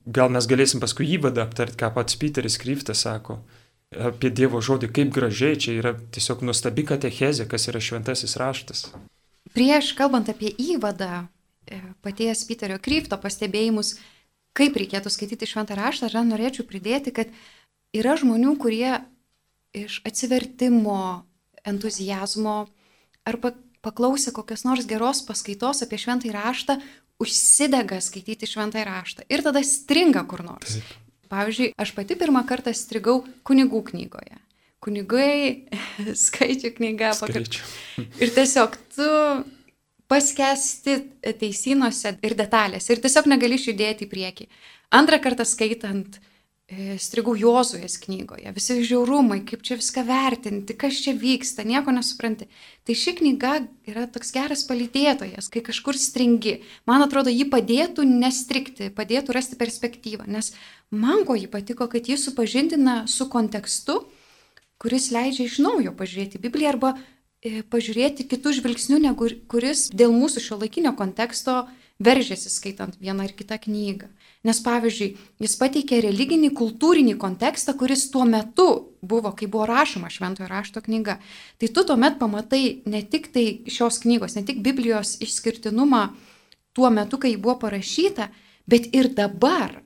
Gal 0.09 0.31
mes 0.33 0.47
galėsim 0.49 0.81
paskui 0.81 1.05
įvadą 1.15 1.45
aptarti, 1.45 1.77
ką 1.77 1.91
pats 1.93 2.17
Peteris 2.17 2.57
Kryftas 2.57 3.05
sako 3.05 3.43
apie 3.95 4.29
Dievo 4.29 4.61
žodį, 4.61 4.91
kaip 4.93 5.13
gražiai 5.13 5.57
čia 5.57 5.73
yra 5.79 5.93
tiesiog 6.13 6.43
nuostabi 6.45 6.85
katechezė, 6.87 7.47
kas 7.49 7.67
yra 7.71 7.81
šventasis 7.81 8.37
raštas. 8.39 8.85
Prieš 9.55 9.93
kalbant 9.97 10.29
apie 10.29 10.51
įvadą, 10.53 11.25
e, 11.65 11.81
paties 12.05 12.45
Peterio 12.45 12.77
Kryfto 12.77 13.17
pastebėjimus, 13.17 13.97
kaip 14.53 14.77
reikėtų 14.77 15.09
skaityti 15.09 15.49
šventą 15.49 15.77
raštą, 15.79 16.09
aš 16.09 16.19
norėčiau 16.27 16.67
pridėti, 16.69 17.13
kad 17.15 17.33
yra 17.93 18.13
žmonių, 18.19 18.57
kurie 18.61 19.01
iš 19.73 20.01
atsivertimo, 20.05 21.25
entuzijazmo 21.65 22.67
arba 23.25 23.53
paklausę 23.81 24.31
kokios 24.31 24.65
nors 24.65 24.85
geros 24.85 25.21
paskaitos 25.25 25.83
apie 25.85 25.97
šventąjį 25.97 26.33
raštą, 26.35 26.77
užsidega 27.19 27.99
skaityti 28.03 28.47
šventąjį 28.47 28.85
raštą 28.87 29.25
ir 29.29 29.43
tada 29.43 29.63
stringa 29.65 30.23
kur 30.29 30.43
nors. 30.45 30.79
Pavyzdžiui, 31.29 31.73
aš 31.77 31.93
pati 31.93 32.17
pirmą 32.17 32.41
kartą 32.49 32.73
strigau 32.73 33.21
kunigų 33.45 33.83
knygoje. 33.91 34.39
Kunigai, 34.81 35.67
skaičių 36.25 36.73
knyga. 36.77 37.13
Skaičių. 37.17 37.63
Ir 38.23 38.33
tiesiog 38.35 38.77
tu 38.95 39.09
paskesti 40.09 40.95
teisynuose 41.37 42.15
ir 42.25 42.33
detalėse 42.37 42.95
ir 42.95 43.01
tiesiog 43.03 43.27
negali 43.29 43.59
judėti 43.61 44.07
į 44.07 44.09
priekį. 44.09 44.47
Antrą 44.97 45.19
kartą 45.21 45.45
skaitant 45.45 46.17
e, 46.69 46.95
strigų 47.01 47.35
Jozuės 47.41 47.97
knygoje, 48.03 48.53
visi 48.55 48.77
žiaurumai, 48.87 49.41
kaip 49.49 49.65
čia 49.65 49.75
viską 49.79 50.05
vertinti, 50.07 50.77
kas 50.79 51.01
čia 51.03 51.15
vyksta, 51.17 51.65
nieko 51.67 51.91
nesupranti. 51.95 52.47
Tai 52.87 52.95
ši 53.01 53.15
knyga 53.19 53.53
yra 53.89 54.07
toks 54.07 54.33
geras 54.35 54.63
palydėtojas, 54.69 55.51
kai 55.51 55.65
kažkur 55.65 55.99
stringi. 55.99 56.59
Man 56.89 57.05
atrodo, 57.05 57.33
ji 57.33 57.49
padėtų 57.51 58.07
nestrikti, 58.07 58.89
padėtų 58.95 59.35
rasti 59.35 59.59
perspektyvą, 59.59 60.29
nes 60.31 60.53
man 60.89 61.25
ko 61.27 61.35
ji 61.35 61.51
patiko, 61.51 61.89
kad 61.91 62.07
ji 62.07 62.17
supažindina 62.21 63.03
su 63.11 63.29
kontekstu, 63.29 64.03
kuris 64.79 65.11
leidžia 65.11 65.49
iš 65.49 65.59
naujo 65.65 65.91
pažiūrėti 65.97 66.39
Bibliją 66.39 66.77
arba 66.77 66.93
E, 67.39 67.61
pažiūrėti 67.71 68.25
kitų 68.27 68.51
žvilgsnių, 68.57 68.97
negu 69.05 69.29
kuris 69.47 69.85
dėl 69.95 70.11
mūsų 70.11 70.41
šio 70.43 70.57
laikinio 70.59 70.91
konteksto 70.99 71.61
veržėsi 72.03 72.51
skaitant 72.51 72.97
vieną 72.99 73.29
ar 73.29 73.31
kitą 73.31 73.55
knygą. 73.63 74.09
Nes 74.47 74.61
pavyzdžiui, 74.63 75.09
jis 75.43 75.53
pateikė 75.59 75.97
religinį, 76.05 76.53
kultūrinį 76.55 77.17
kontekstą, 77.19 77.73
kuris 77.75 78.05
tuo 78.13 78.23
metu 78.23 78.67
buvo, 79.03 79.33
kai 79.35 79.49
buvo 79.51 79.65
rašoma 79.67 80.07
šventojo 80.13 80.47
rašto 80.47 80.79
knyga. 80.85 81.17
Tai 81.59 81.69
tu 81.75 81.83
tuomet 81.83 82.15
pamatai 82.21 82.63
ne 82.87 83.01
tik 83.03 83.33
tai 83.35 83.45
šios 83.67 83.99
knygos, 84.05 84.37
ne 84.39 84.45
tik 84.47 84.61
Biblijos 84.63 85.17
išskirtinumą 85.19 86.05
tuo 86.71 86.91
metu, 86.95 87.19
kai 87.19 87.35
buvo 87.35 87.57
parašyta, 87.65 88.29
bet 88.69 88.87
ir 88.95 89.11
dabar, 89.17 89.81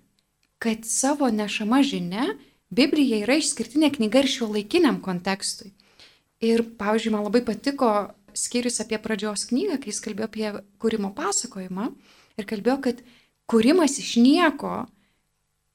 kad 0.62 0.86
savo 0.86 1.32
nešama 1.34 1.82
žinia 1.82 2.36
Biblija 2.74 3.24
yra 3.26 3.40
išskirtinė 3.42 3.90
knyga 3.98 4.24
ir 4.24 4.30
šio 4.32 4.48
laikiniam 4.54 5.02
kontekstui. 5.02 5.74
Ir, 6.44 6.64
pavyzdžiui, 6.78 7.12
man 7.14 7.26
labai 7.26 7.42
patiko 7.46 7.90
skyrius 8.38 8.82
apie 8.84 8.98
pradžios 9.02 9.46
knygą, 9.50 9.78
kai 9.82 9.92
jis 9.92 10.02
kalbėjo 10.04 10.30
apie 10.30 10.48
kūrimo 10.82 11.14
pasakojimą 11.18 11.90
ir 12.40 12.48
kalbėjo, 12.50 12.78
kad 12.88 13.04
kūrimas 13.50 14.00
iš 14.02 14.16
nieko 14.22 14.84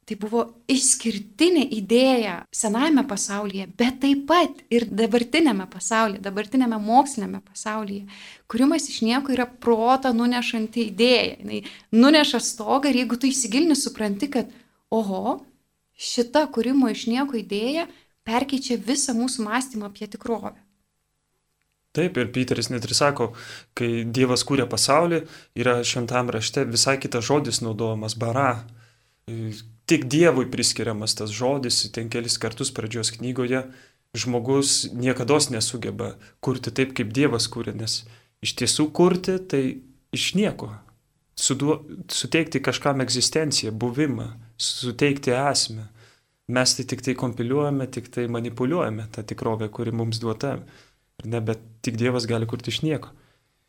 tai 0.08 0.16
buvo 0.16 0.44
išskirtinė 0.72 1.66
idėja 1.76 2.38
senajame 2.54 3.02
pasaulyje, 3.08 3.66
bet 3.76 3.98
taip 4.00 4.22
pat 4.30 4.62
ir 4.72 4.86
dabartinėme 4.88 5.66
pasaulyje, 5.68 6.22
dabartinėme 6.24 6.78
mokslinėme 6.80 7.42
pasaulyje. 7.44 8.06
Kūrimas 8.48 8.88
iš 8.88 9.02
nieko 9.04 9.34
yra 9.34 9.44
protą 9.44 10.14
nunešanti 10.16 10.86
idėja. 10.88 11.36
Jis 11.58 11.68
nuneša 11.92 12.40
stogą 12.40 12.88
ir 12.88 13.02
jeigu 13.02 13.20
tu 13.20 13.28
įsigilini, 13.28 13.76
supranti, 13.76 14.30
kad, 14.32 14.48
oho, 14.88 15.42
šita 15.98 16.46
kūrimo 16.54 16.88
iš 16.94 17.04
nieko 17.12 17.36
idėja 17.36 17.84
perkeičia 18.28 18.80
visą 18.80 19.12
mūsų 19.18 19.44
mąstymą 19.44 19.92
apie 19.92 20.08
tikrovę. 20.08 20.56
Taip, 21.98 22.18
ir 22.20 22.30
Pyteris 22.34 22.70
net 22.70 22.86
ir 22.86 22.94
sako, 22.94 23.32
kai 23.78 24.04
Dievas 24.06 24.44
kūrė 24.46 24.68
pasaulį, 24.70 25.24
yra 25.58 25.80
šventam 25.82 26.30
rašte 26.34 26.62
visai 26.68 26.98
kitas 27.02 27.26
žodis 27.26 27.62
naudojamas- 27.64 28.14
bara. 28.24 28.64
Tik 29.88 30.06
Dievui 30.06 30.46
priskiriamas 30.52 31.16
tas 31.18 31.30
žodis, 31.30 31.90
ten 31.92 32.08
kelis 32.08 32.38
kartus 32.38 32.70
pradžios 32.70 33.10
knygoje 33.16 33.66
žmogus 34.14 34.88
niekada 34.92 35.38
nesugeba 35.50 36.16
kurti 36.40 36.70
taip, 36.70 36.94
kaip 36.96 37.12
Dievas 37.12 37.48
kūrė, 37.48 37.74
nes 37.74 38.04
iš 38.42 38.54
tiesų 38.54 38.90
kurti 38.92 39.38
tai 39.38 39.62
iš 40.12 40.34
nieko. 40.34 40.72
Suduo, 41.38 41.84
suteikti 42.10 42.60
kažkam 42.60 43.00
egzistenciją, 43.04 43.70
buvimą, 43.72 44.32
suteikti 44.58 45.30
esmę. 45.30 45.86
Mes 46.48 46.74
tai 46.74 46.84
tik 46.88 47.04
tai 47.04 47.14
kompiliuojame, 47.14 47.86
tik 47.92 48.08
tai 48.08 48.24
manipuliuojame 48.32 49.04
tą 49.12 49.22
tikrovę, 49.22 49.68
kuri 49.68 49.92
mums 49.92 50.18
duota. 50.18 50.56
Ne, 51.24 51.40
bet 51.42 51.62
tik 51.82 51.96
Dievas 51.98 52.28
gali 52.30 52.46
kurti 52.46 52.70
iš 52.70 52.82
nieko. 52.84 53.10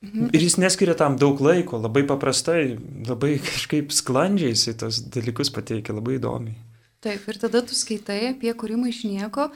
Mhm. 0.05 0.29
Ir 0.31 0.43
jis 0.45 0.55
neskiria 0.61 0.95
tam 0.95 1.17
daug 1.19 1.41
laiko, 1.43 1.79
labai 1.81 2.05
paprastai, 2.07 2.77
labai 3.07 3.37
kažkaip 3.43 3.91
sklandžiai 3.91 4.53
jisai 4.53 4.77
tos 4.79 5.01
dalykus 5.11 5.51
pateikia, 5.51 5.95
labai 5.97 6.19
įdomiai. 6.19 6.55
Taip, 7.03 7.25
ir 7.31 7.39
tada 7.39 7.61
tu 7.63 7.75
skaitai 7.75 8.21
apie 8.33 8.53
kūrimą 8.55 8.91
iš 8.91 9.03
nieko 9.07 9.49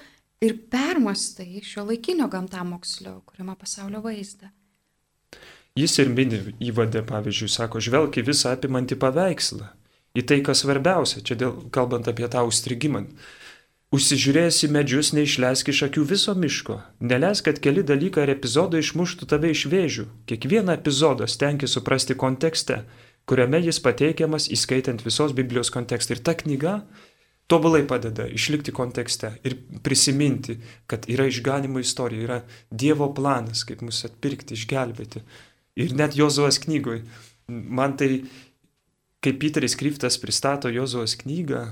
ir 0.44 0.58
permastai 0.72 1.62
šio 1.64 1.86
laikinio 1.88 2.28
gamtamokslio 2.32 3.18
kūrimo 3.28 3.56
pasaulio 3.60 4.04
vaizdą. 4.04 4.52
Jis 5.80 5.96
ir 6.04 6.12
mini 6.14 6.40
įvadė, 6.62 7.02
pavyzdžiui, 7.08 7.50
sako, 7.50 7.82
žvelk 7.82 8.20
į 8.22 8.28
visą 8.28 8.52
apimantį 8.54 9.00
paveikslą 9.02 9.72
į 10.14 10.26
tai, 10.30 10.40
kas 10.46 10.62
svarbiausia, 10.62 11.24
čia 11.26 11.38
dėl, 11.40 11.56
kalbant 11.74 12.08
apie 12.10 12.28
tą 12.30 12.44
užstrigimą. 12.46 13.08
Užsižiūrėjęs 13.94 14.58
į 14.66 14.68
medžius, 14.74 15.12
neišleisk 15.14 15.68
iš 15.70 15.84
akių 15.86 16.04
viso 16.10 16.34
miško. 16.34 16.80
Neleisk, 17.06 17.46
kad 17.46 17.60
keli 17.62 17.84
dalykai 17.86 18.24
ar 18.24 18.32
epizodai 18.34 18.82
išmuštų 18.82 19.28
tave 19.30 19.52
iš 19.54 19.68
vėžių. 19.70 20.06
Kiekvieną 20.30 20.74
epizodą 20.80 21.28
stengi 21.30 21.70
suprasti 21.70 22.18
kontekste. 22.18 22.84
kuriame 23.26 23.60
jis 23.64 23.80
pateikiamas 23.80 24.50
įskaitant 24.52 25.04
visos 25.06 25.34
Biblijos 25.36 25.72
kontekstą. 25.72 26.18
Ir 26.18 26.24
ta 26.28 26.34
knyga 26.36 26.74
tobulai 27.48 27.84
padeda 27.88 28.26
išlikti 28.28 28.74
kontekste 28.76 29.38
ir 29.48 29.56
prisiminti, 29.84 30.58
kad 30.88 31.08
yra 31.08 31.28
išganimo 31.30 31.80
istorija, 31.80 32.24
yra 32.24 32.40
Dievo 32.72 33.14
planas, 33.14 33.64
kaip 33.64 33.82
mus 33.86 34.04
atpirkti, 34.08 34.58
išgelbėti. 34.58 35.24
Ir 35.80 35.96
net 35.96 36.18
Jozuos 36.18 36.60
knygoje, 36.66 37.06
man 37.48 37.96
tai, 37.98 38.26
kaip 39.24 39.40
Peteris 39.40 39.78
Kryftas 39.80 40.20
pristato 40.22 40.70
Jozuos 40.70 41.16
knygą, 41.22 41.70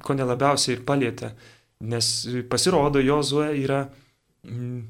ko 0.00 0.16
nelabiausiai 0.16 0.78
ir 0.78 0.84
palėtė, 0.88 1.32
nes 1.92 2.08
pasirodo, 2.50 3.02
Jozuė 3.02 3.50
yra 3.60 3.84
mm, 4.46 4.82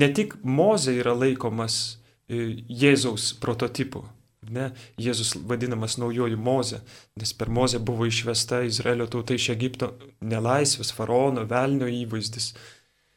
ne 0.00 0.10
tik 0.14 0.36
Moze 0.44 0.94
yra 0.94 1.16
laikomas 1.16 1.98
e, 2.28 2.60
Jėzaus 2.68 3.32
prototipu, 3.40 4.04
Ne, 4.52 4.70
Jėzus 5.00 5.34
vadinamas 5.48 5.96
naujoji 5.96 6.36
Moze, 6.36 6.80
nes 7.16 7.32
per 7.32 7.48
Mozę 7.48 7.78
buvo 7.80 8.04
išvesta 8.08 8.62
Izraelio 8.68 9.06
tauta 9.08 9.36
iš 9.38 9.48
Egipto 9.54 9.94
nelaisvės, 10.20 10.92
faraono, 10.92 11.46
velnio 11.48 11.88
įvaizdis. 11.88 12.52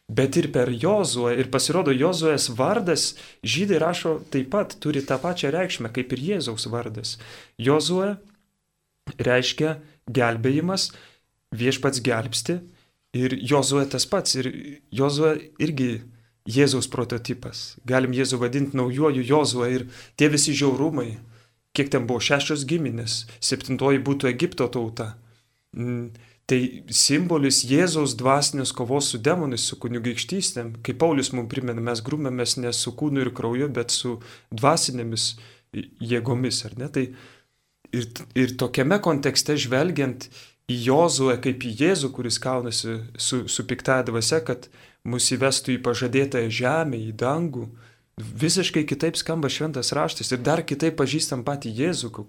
Bet 0.08 0.38
ir 0.40 0.48
per 0.56 0.72
Jozuą, 0.72 1.34
ir 1.36 1.50
pasirodo 1.52 1.92
Jozuės 1.92 2.48
vardas, 2.56 3.10
žydai 3.44 3.82
rašo 3.84 4.14
taip 4.32 4.54
pat 4.54 4.78
turi 4.80 5.04
tą 5.04 5.18
pačią 5.20 5.52
reikšmę 5.52 5.92
kaip 5.96 6.16
ir 6.16 6.24
Jėzaus 6.30 6.70
vardas. 6.72 7.18
Jozuė 7.60 8.14
reiškia 9.20 9.76
gelbėjimas, 10.08 10.94
viešpats 11.56 12.02
gelbsti 12.04 12.60
ir 13.18 13.36
Jozuė 13.40 13.88
tas 13.92 14.06
pats, 14.10 14.36
ir 14.40 14.52
Jozuė 14.92 15.38
irgi 15.64 15.92
Jėzaus 16.48 16.88
prototipas. 16.92 17.76
Galim 17.88 18.14
Jėzų 18.16 18.40
vadinti 18.40 18.78
naujoju 18.80 19.24
Jozuo 19.28 19.68
ir 19.68 19.88
tie 20.20 20.30
visi 20.32 20.56
žiaurumai, 20.56 21.18
kiek 21.76 21.92
ten 21.92 22.08
buvo 22.08 22.24
šešios 22.24 22.64
giminės, 22.68 23.26
septintoji 23.44 24.00
būtų 24.04 24.32
Egipto 24.32 24.70
tauta. 24.72 25.16
Mm, 25.76 26.16
tai 26.48 26.60
simbolis 26.88 27.66
Jėzaus 27.68 28.16
dvasinės 28.20 28.72
kovos 28.76 29.12
su 29.12 29.20
demonais, 29.20 29.66
su 29.68 29.76
kunigaikštystėm. 29.84 30.78
Kaip 30.86 31.00
Paulius 31.04 31.34
mums 31.36 31.52
primena, 31.52 31.84
mes 31.84 32.02
grūmėmės 32.04 32.58
ne 32.64 32.72
su 32.74 32.96
kūnu 32.96 33.26
ir 33.26 33.34
krauju, 33.36 33.68
bet 33.76 33.92
su 33.92 34.18
dvasinėmis 34.56 35.34
jėgomis, 35.74 36.64
ar 36.70 36.78
ne? 36.80 36.88
Tai 36.88 37.04
ir, 37.92 38.08
ir 38.40 38.56
tokiame 38.60 39.02
kontekste 39.04 39.58
žvelgiant 39.60 40.30
į 40.68 40.78
Jozuę 40.84 41.38
kaip 41.44 41.64
į 41.64 41.72
Jėzų, 41.82 42.12
kuris 42.16 42.40
kaunasi 42.44 42.98
su, 43.16 43.46
su 43.48 43.64
piktąja 43.68 44.04
dvasia, 44.10 44.42
kad 44.44 44.68
mus 45.08 45.30
įvestų 45.32 45.78
į 45.78 45.84
pažadėtąją 45.86 46.52
žemę, 46.52 47.00
į 47.00 47.14
dangų. 47.16 47.70
Visiškai 48.18 48.84
kitaip 48.90 49.16
skamba 49.20 49.50
šventas 49.54 49.94
raštas 49.96 50.34
ir 50.34 50.42
dar 50.44 50.64
kitaip 50.68 50.98
pažįstam 51.00 51.46
patį 51.48 51.72
Jėzų. 51.82 52.26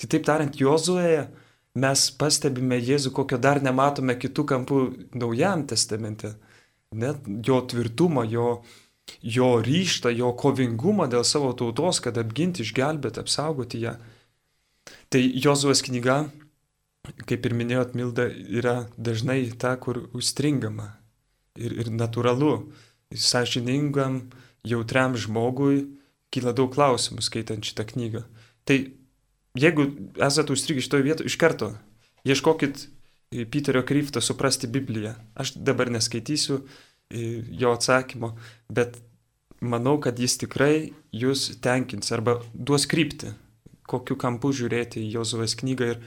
Kitaip 0.00 0.26
tariant, 0.26 0.58
Jozuėje 0.58 1.28
mes 1.78 2.06
pastebime 2.18 2.80
Jėzų, 2.80 3.14
kokio 3.14 3.38
dar 3.38 3.62
nematome 3.62 4.16
kitų 4.18 4.46
kampų 4.50 4.80
Naujam 5.14 5.66
testamente. 5.70 6.34
Net 6.94 7.22
jo 7.46 7.60
tvirtumą, 7.70 8.24
jo, 8.30 8.48
jo 9.22 9.50
ryštą, 9.62 10.10
jo 10.14 10.32
kovingumą 10.38 11.06
dėl 11.10 11.22
savo 11.26 11.52
tautos, 11.54 12.00
kad 12.02 12.18
apginti, 12.18 12.66
išgelbėti, 12.66 13.22
apsaugoti 13.22 13.84
ją. 13.86 13.98
Tai 15.10 15.20
Jozuės 15.22 15.82
knyga, 15.86 16.24
kaip 17.28 17.46
ir 17.46 17.54
minėjot, 17.56 17.94
Milda, 17.98 18.28
yra 18.30 18.76
dažnai 18.96 19.42
ta, 19.60 19.74
kur 19.80 20.06
užstringama, 20.16 20.88
ir, 21.58 21.74
ir 21.84 21.92
natūralu, 21.92 22.54
sąžiningam, 23.14 24.24
jautriam 24.66 25.14
žmogui 25.18 25.84
kyla 26.34 26.54
daug 26.56 26.72
klausimų 26.74 27.22
skaitant 27.22 27.66
šitą 27.66 27.86
knygą. 27.92 28.24
Tai 28.66 28.78
jeigu 29.60 29.86
esate 30.18 30.54
užstrigę 30.54 30.82
šitoje 30.82 31.06
vietoje, 31.06 31.30
iš 31.30 31.38
karto 31.38 31.74
ieškokit 32.26 32.88
Piterio 33.50 33.82
Kryftą 33.82 34.22
suprasti 34.22 34.70
Bibliją. 34.70 35.14
Aš 35.34 35.56
dabar 35.58 35.90
neskaitysiu 35.90 36.60
jo 37.60 37.72
atsakymo, 37.74 38.34
bet 38.70 38.98
manau, 39.60 39.96
kad 40.02 40.18
jis 40.18 40.38
tikrai 40.38 40.92
jūs 41.14 41.52
tenkins 41.62 42.12
arba 42.14 42.38
duos 42.54 42.86
krypti, 42.90 43.32
kokiu 43.90 44.16
kampu 44.18 44.52
žiūrėti 44.54 45.02
į 45.02 45.10
Jozuvės 45.18 45.56
knygą 45.60 45.90
ir, 45.94 46.00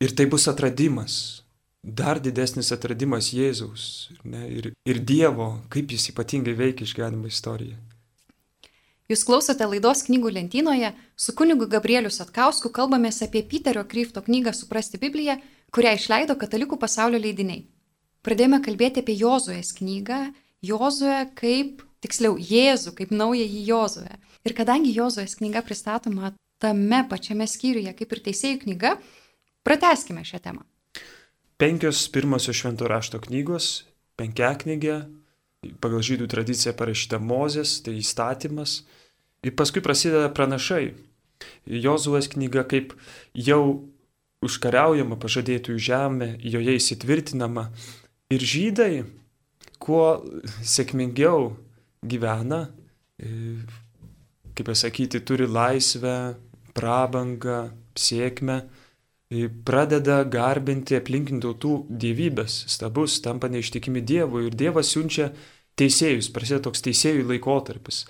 ir 0.00 0.14
tai 0.16 0.26
bus 0.26 0.48
atradimas, 0.50 1.44
dar 1.82 2.20
didesnis 2.20 2.72
atradimas 2.72 3.30
Jėzaus 3.34 4.10
ne, 4.24 4.46
ir, 4.48 4.70
ir 4.88 5.00
Dievo, 5.04 5.50
kaip 5.72 5.92
jis 5.92 6.08
ypatingai 6.12 6.56
veikia 6.56 6.88
išganimo 6.88 7.28
istoriją. 7.28 7.76
Jūs 9.04 9.20
klausote 9.28 9.66
laidos 9.68 10.00
knygų 10.06 10.30
lentynoje, 10.32 10.94
su 11.12 11.34
kunigu 11.36 11.66
Gabrieliu 11.68 12.08
Satkausku 12.08 12.70
kalbamės 12.72 13.20
apie 13.26 13.42
Piterio 13.44 13.82
Kryfto 13.84 14.22
knygą 14.24 14.54
Suprasti 14.56 14.96
Bibliją, 15.00 15.36
kurią 15.74 15.92
išleido 15.98 16.36
katalikų 16.40 16.78
pasaulio 16.80 17.20
leidiniai. 17.20 17.66
Pradėjome 18.24 18.62
kalbėti 18.64 19.02
apie 19.04 19.18
Jozuės 19.20 19.74
knygą, 19.76 20.30
Jozuę 20.64 21.18
kaip, 21.36 21.82
tiksliau, 22.00 22.38
Jėzų 22.40 22.94
kaip 22.96 23.12
naująjį 23.12 23.60
Jozuę. 23.68 24.16
Ir 24.48 24.56
kadangi 24.56 24.94
Jozuės 24.96 25.36
knyga 25.36 25.60
pristatoma 25.66 26.32
tame 26.64 27.02
pačiame 27.10 27.44
skyriuje 27.44 27.92
kaip 27.98 28.16
ir 28.16 28.24
teisėjų 28.24 28.62
knyga, 28.64 28.94
prateskime 29.64 30.22
šią 30.28 30.42
temą 30.44 30.64
penkios 31.56 32.08
pirmosios 32.12 32.56
švento 32.58 32.88
rašto 32.90 33.20
knygos, 33.22 33.84
penkiaknygė, 34.18 34.98
pagal 35.80 36.02
žydų 36.04 36.28
tradiciją 36.30 36.74
parašyta 36.76 37.20
Mozės, 37.22 37.78
tai 37.84 37.96
įstatymas. 38.00 38.82
Ir 39.44 39.54
paskui 39.56 39.82
prasideda 39.84 40.28
pranašai. 40.34 40.94
Jozuės 41.68 42.28
knyga 42.32 42.64
kaip 42.68 42.94
jau 43.36 43.84
užkariaujama 44.44 45.16
pažadėtųjų 45.20 45.80
žemė, 45.88 46.30
joje 46.44 46.76
įsitvirtinama. 46.78 47.68
Ir 48.32 48.44
žydai, 48.44 48.92
kuo 49.80 50.24
sėkmingiau 50.64 51.54
gyvena, 52.04 52.66
e, 53.20 53.56
kaip 54.56 54.68
pasakyti, 54.68 55.20
turi 55.24 55.48
laisvę, 55.48 56.36
prabangą, 56.76 57.70
sėkmę, 57.96 58.62
pradeda 59.64 60.22
garbinti 60.28 60.98
aplinkinių 60.98 61.40
tautų 61.44 61.74
dievybės, 61.88 62.64
stabus, 62.70 63.20
tampa 63.24 63.48
neištikimi 63.48 64.02
Dievui 64.04 64.48
ir 64.48 64.58
Dievas 64.58 64.92
siunčia 64.92 65.30
teisėjus, 65.80 66.30
prasideda 66.34 66.68
toks 66.68 66.84
teisėjų 66.84 67.24
laikotarpis. 67.32 68.04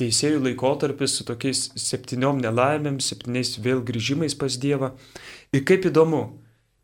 Teisėjų 0.00 0.42
laikotarpis 0.46 1.18
su 1.18 1.26
tokiais 1.28 1.66
septyniom 1.76 2.40
nelaimėm, 2.40 3.00
septyniais 3.00 3.58
vėl 3.60 3.82
grįžimais 3.84 4.36
pas 4.38 4.56
Dievą. 4.60 4.92
Ir 5.52 5.64
kaip 5.68 5.88
įdomu, 5.90 6.22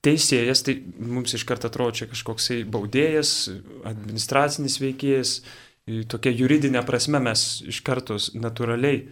teisėjas, 0.05 0.65
tai 0.67 0.79
mums 0.99 1.35
iš 1.37 1.47
karto 1.49 1.71
atrodo 1.71 1.97
čia 2.01 2.11
kažkoksai 2.11 2.63
baudėjas, 2.69 3.49
administracinis 3.89 4.79
veikėjas, 4.83 5.39
tokia 6.13 6.35
juridinė 6.35 6.85
prasme 6.87 7.21
mes 7.23 7.63
iš 7.69 7.81
karto 7.87 8.19
natūraliai 8.37 9.07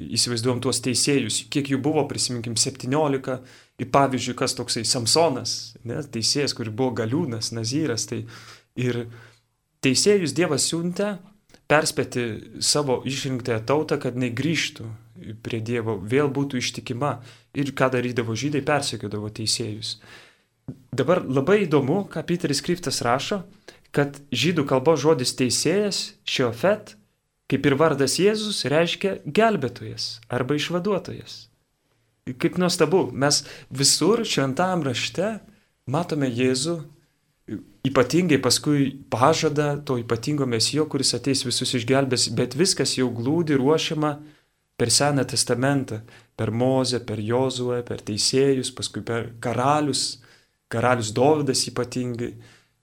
įsivaizduom 0.00 0.62
tuos 0.64 0.80
teisėjus, 0.84 1.44
kiek 1.52 1.72
jų 1.72 1.80
buvo, 1.82 2.06
prisiminkim, 2.08 2.56
17 2.56 3.40
į 3.80 3.88
pavyzdžiui, 3.92 4.36
kas 4.38 4.54
toksai 4.58 4.84
Samsonas, 4.88 5.74
ne, 5.88 6.02
teisėjas, 6.04 6.54
kuris 6.56 6.74
buvo 6.76 6.92
galiūnas, 7.00 7.52
nazyras, 7.56 8.06
tai 8.10 8.24
ir 8.78 9.06
teisėjus 9.84 10.36
Dievas 10.36 10.68
siuntė 10.68 11.14
perspėti 11.70 12.24
savo 12.64 13.00
išrinktąją 13.06 13.62
tautą, 13.66 14.00
kad 14.02 14.18
negrįžtų 14.18 14.88
prie 15.44 15.60
Dievo, 15.64 15.96
vėl 16.00 16.30
būtų 16.32 16.60
ištikima. 16.60 17.18
Ir 17.54 17.72
ką 17.76 17.90
darydavo 17.94 18.34
žydai, 18.38 18.62
persekiodavo 18.66 19.30
teisėjus. 19.34 19.98
Dabar 20.94 21.22
labai 21.26 21.64
įdomu, 21.64 22.04
ką 22.10 22.22
Peteris 22.26 22.62
Kryptas 22.62 23.00
rašo, 23.06 23.42
kad 23.94 24.20
žydų 24.30 24.66
kalbos 24.70 25.02
žodis 25.02 25.34
teisėjas, 25.38 26.14
šiofet, 26.22 26.94
kaip 27.50 27.66
ir 27.66 27.78
vardas 27.78 28.18
Jėzus, 28.22 28.62
reiškia 28.70 29.18
gelbėtojas 29.26 30.20
arba 30.30 30.58
išvaduotojas. 30.58 31.49
Kaip 32.38 32.58
nuostabu, 32.60 33.08
mes 33.12 33.42
visur 33.70 34.24
šventam 34.28 34.84
rašte 34.86 35.38
matome 35.90 36.28
Jėzų, 36.30 36.76
ypatingai 37.86 38.38
paskui 38.42 38.90
pažada 39.10 39.74
to 39.86 39.96
ypatingo 39.98 40.46
mesijo, 40.46 40.86
kuris 40.90 41.14
ateis 41.16 41.42
visus 41.46 41.72
išgelbės, 41.78 42.28
bet 42.36 42.54
viskas 42.58 42.96
jau 42.98 43.08
glūdi 43.14 43.56
ruošiama 43.58 44.12
per 44.80 44.90
Seną 44.90 45.24
testamentą, 45.28 46.00
per 46.36 46.52
Mozę, 46.52 47.00
per 47.04 47.20
Jozuę, 47.20 47.82
per 47.84 48.00
teisėjus, 48.00 48.72
paskui 48.72 49.02
per 49.04 49.32
karalius, 49.40 50.20
karalius 50.72 51.12
Dovydas 51.12 51.66
ypatingai, 51.68 52.34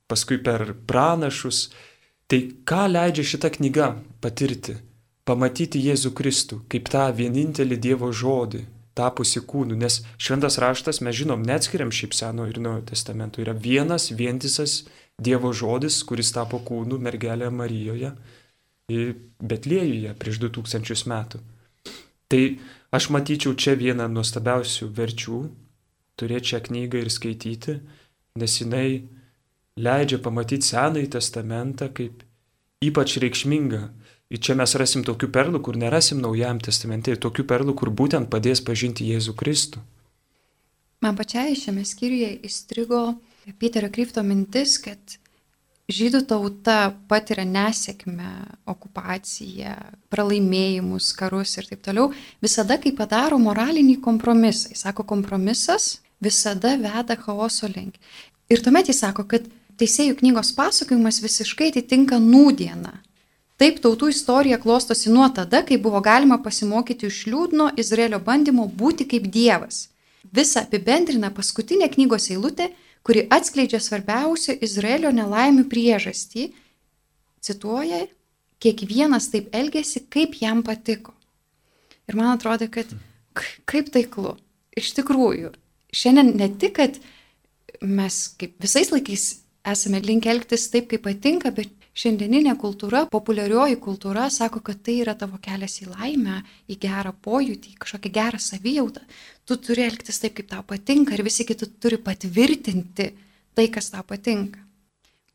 paskui 0.07 0.37
per 0.43 0.75
pranašus. 0.89 1.69
Tai 2.27 2.39
ką 2.67 2.83
leidžia 2.91 3.23
šita 3.23 3.49
knyga 3.55 3.95
patirti? 4.21 4.75
Pamatyti 5.27 5.79
Jėzų 5.83 6.13
Kristų 6.15 6.61
kaip 6.71 6.87
tą 6.91 7.07
vienintelį 7.15 7.77
Dievo 7.83 8.11
žodį, 8.15 8.61
tapusi 8.97 9.43
kūnu, 9.45 9.77
nes 9.77 10.01
šventas 10.17 10.57
raštas, 10.63 11.01
mes 11.05 11.15
žinom, 11.15 11.45
neatskiriam 11.45 11.93
šiaip 11.93 12.15
seno 12.17 12.47
ir 12.49 12.59
naujo 12.63 12.87
testamento, 12.91 13.43
yra 13.43 13.53
vienas 13.53 14.11
vientisas 14.11 14.83
Dievo 15.17 15.49
žodis, 15.49 16.03
kuris 16.05 16.29
tapo 16.29 16.59
kūnu 16.61 16.99
mergelė 17.01 17.47
Marijoje, 17.49 18.11
Betlėjuje 18.87 20.13
prieš 20.15 20.37
2000 20.43 21.09
metų. 21.11 21.39
Tai 22.31 22.41
aš 22.95 23.09
matyčiau 23.15 23.55
čia 23.59 23.73
vieną 23.79 24.05
nuostabiausių 24.13 24.87
verčių 24.95 25.39
turėti 26.19 26.53
šią 26.53 26.61
knygą 26.67 27.01
ir 27.01 27.11
skaityti, 27.11 27.75
nes 28.39 28.55
jinai 28.61 29.03
leidžia 29.77 30.21
pamatyti 30.23 30.69
Senąjį 30.69 31.09
testamentą 31.17 31.89
kaip 31.97 32.23
ypač 32.83 33.17
reikšmingą. 33.23 33.81
Ir 34.27 34.41
čia 34.43 34.57
mes 34.59 34.73
rasim 34.75 35.05
tokių 35.07 35.29
perlų, 35.31 35.61
kur 35.63 35.77
nerasim 35.79 36.19
Naujajam 36.19 36.59
testamente, 36.59 37.13
tokių 37.15 37.45
perlų, 37.47 37.77
kur 37.79 37.93
būtent 37.95 38.27
padės 38.31 38.59
pažinti 38.59 39.07
Jėzų 39.07 39.37
Kristų. 39.39 39.83
Man 41.05 41.15
pačiai 41.15 41.55
šiame 41.55 41.85
skyriuje 41.85 42.33
įstrigo 42.47 43.01
Peterio 43.61 43.87
Krypto 43.93 44.23
mintis, 44.27 44.75
kad 44.83 44.99
žydų 45.87 46.25
tauta 46.27 46.77
patiria 47.07 47.45
nesėkmę, 47.47 48.31
okupaciją, 48.67 49.77
pralaimėjimus, 50.11 51.13
karus 51.15 51.55
ir 51.61 51.69
taip 51.69 51.85
toliau, 51.85 52.09
visada 52.43 52.75
kai 52.83 52.91
padaro 52.97 53.39
moralinį 53.39 53.99
kompromisą. 54.03 54.73
Jis 54.73 54.83
sako, 54.89 55.07
kompromisas 55.07 56.01
visada 56.19 56.75
veda 56.81 57.15
chaoso 57.15 57.71
link. 57.71 57.95
Ir 58.51 58.63
tuomet 58.65 58.91
jis 58.91 59.05
sako, 59.05 59.23
kad 59.29 59.47
teisėjų 59.79 60.19
knygos 60.19 60.51
pasakojimas 60.57 61.21
visiškai 61.23 61.71
atitinka 61.71 62.19
nūdieną. 62.19 62.97
Taip 63.57 63.79
tautų 63.81 64.11
istorija 64.13 64.59
klostosi 64.61 65.09
nuo 65.09 65.25
tada, 65.33 65.63
kai 65.65 65.79
buvo 65.81 66.01
galima 66.05 66.37
pasimokyti 66.43 67.09
iš 67.09 67.23
liūdno 67.31 67.71
Izraelio 67.81 68.19
bandymo 68.21 68.67
būti 68.81 69.07
kaip 69.09 69.25
Dievas. 69.33 69.87
Visa 70.29 70.61
apibendrina 70.61 71.31
paskutinė 71.33 71.87
knygos 71.95 72.29
eilutė, 72.29 72.69
kuri 73.01 73.25
atskleidžia 73.33 73.79
svarbiausią 73.81 74.57
Izraelio 74.61 75.09
nelaimių 75.15 75.65
priežastį. 75.71 76.51
Cituoja, 77.41 78.03
kiekvienas 78.61 79.31
taip 79.33 79.49
elgėsi, 79.55 80.03
kaip 80.13 80.37
jam 80.41 80.61
patiko. 80.67 81.15
Ir 82.07 82.17
man 82.19 82.35
atrodo, 82.35 82.67
kad 82.71 82.91
kaip 83.69 83.89
taiklu. 83.93 84.35
Iš 84.77 84.91
tikrųjų, 84.99 85.55
šiandien 85.95 86.35
ne 86.37 86.51
tik, 86.61 86.77
kad 86.77 86.99
mes 87.81 88.19
kaip 88.37 88.53
visais 88.61 88.91
laikais 88.93 89.25
esame 89.67 90.03
linkę 90.03 90.29
elgtis 90.35 90.69
taip, 90.73 90.91
kaip 90.91 91.07
patinka, 91.07 91.49
bet 91.55 91.73
šiandieninė 91.97 92.53
kultūra, 92.61 93.05
populiarioji 93.09 93.79
kultūra 93.81 94.27
sako, 94.33 94.61
kad 94.65 94.83
tai 94.85 94.99
yra 95.01 95.15
tavo 95.17 95.39
kelias 95.41 95.79
į 95.81 95.89
laimę, 95.89 96.41
į 96.69 96.77
gerą 96.83 97.13
pojūtį, 97.25 97.73
į 97.73 97.81
kažkokią 97.81 98.13
gerą 98.19 98.41
savijautą. 98.41 99.03
Tu 99.47 99.57
turi 99.63 99.85
elgtis 99.87 100.21
taip, 100.21 100.35
kaip 100.37 100.51
tau 100.51 100.63
patinka 100.67 101.15
ir 101.15 101.23
visi 101.25 101.45
kiti 101.47 101.69
turi 101.81 101.97
patvirtinti 102.01 103.11
tai, 103.57 103.67
kas 103.73 103.89
tau 103.93 104.05
patinka. 104.05 104.61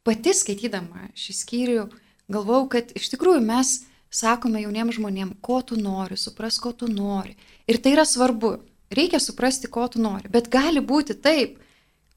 Pati 0.06 0.34
skaitydama 0.34 1.10
šį 1.18 1.34
skyrių 1.38 1.86
galvau, 2.32 2.64
kad 2.70 2.90
iš 2.98 3.10
tikrųjų 3.14 3.42
mes 3.44 3.80
sakome 4.12 4.62
jauniems 4.62 4.98
žmonėms, 4.98 5.38
ko 5.42 5.60
tu 5.66 5.78
nori, 5.80 6.18
supras, 6.20 6.58
ko 6.62 6.74
tu 6.76 6.88
nori. 6.90 7.36
Ir 7.66 7.80
tai 7.82 7.96
yra 7.96 8.06
svarbu. 8.06 8.58
Reikia 8.92 9.22
suprasti, 9.24 9.70
ko 9.72 9.86
tu 9.88 10.02
nori. 10.04 10.28
Bet 10.28 10.50
gali 10.52 10.82
būti 10.84 11.16
taip, 11.16 11.56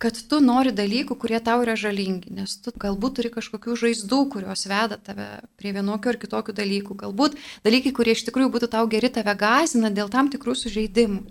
kad 0.02 0.18
tu 0.30 0.42
nori 0.44 0.74
dalykų, 0.76 1.16
kurie 1.20 1.40
tau 1.44 1.62
yra 1.64 1.76
žalingi, 1.80 2.34
nes 2.36 2.58
tu 2.62 2.74
galbūt 2.76 3.18
turi 3.20 3.32
kažkokių 3.34 3.78
žaizdų, 3.80 4.20
kurios 4.34 4.66
veda 4.68 4.98
tave 5.00 5.28
prie 5.60 5.72
vienokio 5.76 6.12
ar 6.12 6.20
kitokių 6.20 6.56
dalykų, 6.58 6.98
galbūt 7.06 7.38
dalykai, 7.66 7.94
kurie 7.96 8.16
iš 8.16 8.26
tikrųjų 8.28 8.52
būtų 8.58 8.72
tau 8.76 8.86
geri, 8.92 9.12
tave 9.14 9.36
gazina 9.40 9.92
dėl 9.94 10.12
tam 10.12 10.30
tikrų 10.34 10.58
sužeidimų. 10.60 11.24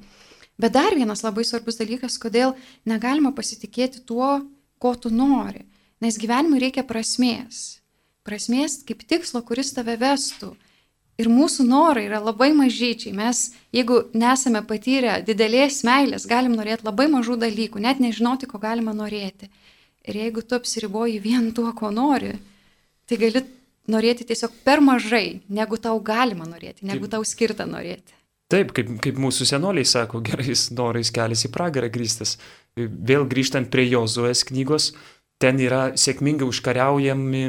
Bet 0.60 0.74
dar 0.76 0.94
vienas 0.94 1.24
labai 1.26 1.44
svarbus 1.44 1.80
dalykas, 1.80 2.16
kodėl 2.22 2.54
negalima 2.88 3.34
pasitikėti 3.34 4.04
tuo, 4.06 4.38
ko 4.78 4.94
tu 4.94 5.10
nori, 5.10 5.64
nes 6.00 6.18
gyvenimui 6.20 6.62
reikia 6.62 6.86
prasmės. 6.86 7.80
Prasmės 8.24 8.78
kaip 8.86 9.02
tikslo, 9.04 9.42
kuris 9.44 9.74
tave 9.76 9.98
vestų. 10.00 10.54
Ir 11.20 11.28
mūsų 11.30 11.66
norai 11.68 12.08
yra 12.08 12.18
labai 12.18 12.50
mažyčiai. 12.56 13.12
Mes, 13.14 13.52
jeigu 13.74 14.00
nesame 14.18 14.64
patyrę 14.66 15.20
didelės 15.26 15.84
meilės, 15.86 16.26
galim 16.26 16.56
norėti 16.58 16.88
labai 16.88 17.06
mažų 17.12 17.36
dalykų, 17.44 17.82
net 17.84 18.00
nežinoti, 18.02 18.48
ko 18.50 18.58
galima 18.58 18.94
norėti. 18.96 19.46
Ir 20.04 20.18
jeigu 20.18 20.42
tu 20.42 20.58
apsiriboji 20.58 21.20
vien 21.22 21.52
tuo, 21.54 21.70
ko 21.76 21.92
nori, 21.94 22.34
tai 23.06 23.18
gali 23.20 23.44
norėti 23.90 24.26
tiesiog 24.26 24.58
per 24.66 24.82
mažai, 24.84 25.40
negu 25.48 25.78
tau 25.78 26.00
galima 26.02 26.48
norėti, 26.48 26.84
negu 26.88 27.08
tau 27.10 27.22
skirta 27.24 27.66
norėti. 27.68 28.16
Taip, 28.52 28.74
kaip, 28.76 28.90
kaip 29.02 29.18
mūsų 29.20 29.46
senoliai 29.48 29.86
sako, 29.88 30.20
gerais 30.24 30.66
norais 30.74 31.10
kelias 31.14 31.46
į 31.46 31.52
pragarą 31.54 31.88
grįstas. 31.92 32.36
Vėl 32.76 33.24
grįžtant 33.30 33.70
prie 33.72 33.86
Jozuės 33.86 34.44
knygos, 34.50 34.90
ten 35.40 35.62
yra 35.62 35.92
sėkmingai 35.98 36.46
užkariaujami 36.50 37.44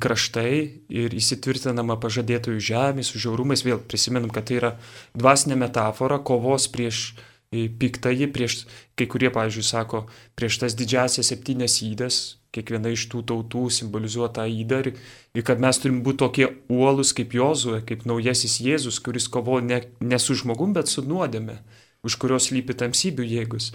kraštai 0.00 0.52
ir 0.88 1.14
įsitvirtinama 1.16 1.98
pažadėtojų 2.02 2.62
žemė 2.62 3.04
su 3.06 3.20
žiaurumais. 3.22 3.64
Vėl 3.66 3.80
prisimenam, 3.82 4.30
kad 4.30 4.48
tai 4.48 4.60
yra 4.60 4.72
dvasinė 5.18 5.58
metafora 5.66 6.20
kovos 6.22 6.68
prieš 6.72 7.16
piktąjį, 7.50 8.26
prieš, 8.34 8.64
kai 8.98 9.06
kurie, 9.10 9.30
pavyzdžiui, 9.32 9.64
sako, 9.64 10.06
prieš 10.38 10.58
tas 10.62 10.74
didžiasias 10.76 11.30
septynes 11.30 11.78
įdas, 11.86 12.38
kiekviena 12.54 12.90
iš 12.94 13.06
tų 13.12 13.22
tautų 13.30 13.66
simbolizuoja 13.72 14.32
tą 14.38 14.46
įdą 14.50 14.80
ir, 14.84 15.44
kad 15.46 15.60
mes 15.62 15.78
turim 15.82 16.02
būti 16.06 16.22
tokie 16.24 16.48
uolus 16.72 17.12
kaip 17.16 17.36
Jozuė, 17.36 17.82
kaip 17.86 18.06
naujasis 18.08 18.58
Jėzus, 18.64 19.00
kuris 19.04 19.28
kovoja 19.28 19.64
ne, 19.64 19.82
ne 20.00 20.18
su 20.22 20.36
žmogum, 20.38 20.74
bet 20.76 20.90
su 20.90 21.04
nuodėme, 21.06 21.60
už 22.06 22.18
kurios 22.22 22.50
lypi 22.54 22.76
tamsybių 22.78 23.28
jėgus. 23.30 23.72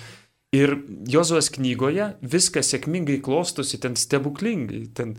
Ir 0.52 0.74
Jozuos 1.08 1.48
knygoje 1.56 2.10
viskas 2.28 2.74
sėkmingai 2.74 3.22
klostosi 3.24 3.78
ten 3.80 3.94
stebuklingai. 3.96 4.82
Ten, 4.92 5.14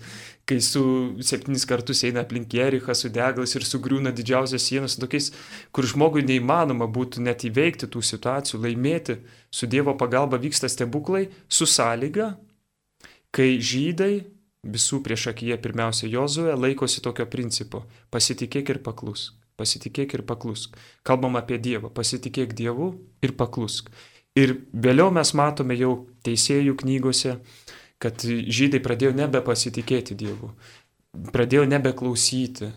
kai 0.44 0.58
su 0.60 0.82
septynis 1.24 1.64
kartus 1.70 2.02
eina 2.04 2.26
aplink 2.26 2.52
Jerichą 2.52 2.92
su 2.92 3.08
deglas 3.08 3.56
ir 3.56 3.64
sugriūna 3.64 4.12
didžiausias 4.12 4.66
sienas, 4.68 4.98
tokiais, 5.00 5.30
kur 5.72 5.88
žmogui 5.88 6.20
neįmanoma 6.28 6.84
būtų 6.84 7.24
net 7.24 7.46
įveikti 7.48 7.88
tų 7.88 8.04
situacijų, 8.10 8.60
laimėti, 8.66 9.22
su 9.48 9.70
Dievo 9.72 9.96
pagalba 9.96 10.36
vyksta 10.36 10.68
stebuklai, 10.68 11.30
su 11.48 11.64
sąlyga, 11.64 12.34
kai 13.32 13.56
žydai 13.56 14.26
visų 14.68 15.00
prieš 15.00 15.30
akiją 15.32 15.56
pirmiausia 15.64 16.12
Jozuė 16.12 16.60
laikosi 16.60 17.00
tokio 17.00 17.24
principo- 17.24 17.86
pasitikėk 18.12 18.76
ir 18.76 18.84
paklusk. 18.84 19.32
Pasitikėk 19.56 20.12
ir 20.14 20.22
paklusk. 20.28 20.76
Kalbam 21.04 21.36
apie 21.36 21.58
Dievą. 21.58 21.88
Pasitikėk 21.88 22.52
Dievu 22.52 22.98
ir 23.22 23.32
paklusk. 23.32 23.88
Ir 24.38 24.54
vėliau 24.72 25.10
mes 25.12 25.34
matome 25.36 25.76
jau 25.76 26.06
teisėjų 26.24 26.76
knygose, 26.80 27.36
kad 28.00 28.22
žydai 28.24 28.80
pradėjo 28.82 29.12
nebepasitikėti 29.18 30.16
Dievu, 30.18 30.52
pradėjo 31.34 31.66
nebeklausyti, 31.68 32.70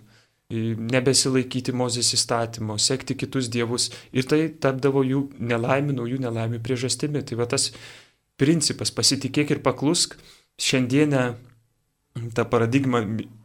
nebesilaikyti 0.49 1.73
Mozės 1.73 2.11
įstatymo, 2.13 2.77
sekti 2.77 3.15
kitus 3.17 3.49
dievus. 3.49 3.89
Ir 4.13 4.27
tai 4.29 4.49
tapdavo 4.61 5.01
jų 5.03 5.29
nelaimė, 5.39 5.95
naujų 5.97 6.19
nelaimė 6.21 6.59
priežastimi. 6.61 7.23
Tai 7.25 7.39
va 7.39 7.47
tas 7.49 7.71
principas 8.37 8.91
pasitikėk 8.93 9.55
ir 9.55 9.63
paklusk. 9.65 10.19
Šiandienę 10.61 11.23
tą 12.37 12.45
paradigmą 12.47 13.01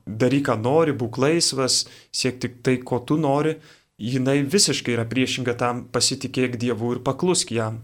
daryk, 0.07 0.51
ką 0.51 0.59
nori, 0.61 0.93
būk 0.93 1.19
laisvas, 1.23 1.87
siek 2.13 2.39
tik 2.43 2.61
tai, 2.67 2.77
ko 2.85 3.01
tu 3.07 3.17
nori, 3.19 3.57
jinai 4.01 4.41
visiškai 4.49 4.95
yra 4.97 5.05
priešinga 5.09 5.55
tam 5.61 5.85
pasitikėk 5.93 6.57
Dievu 6.61 6.95
ir 6.97 7.03
paklusk 7.05 7.53
jam. 7.53 7.81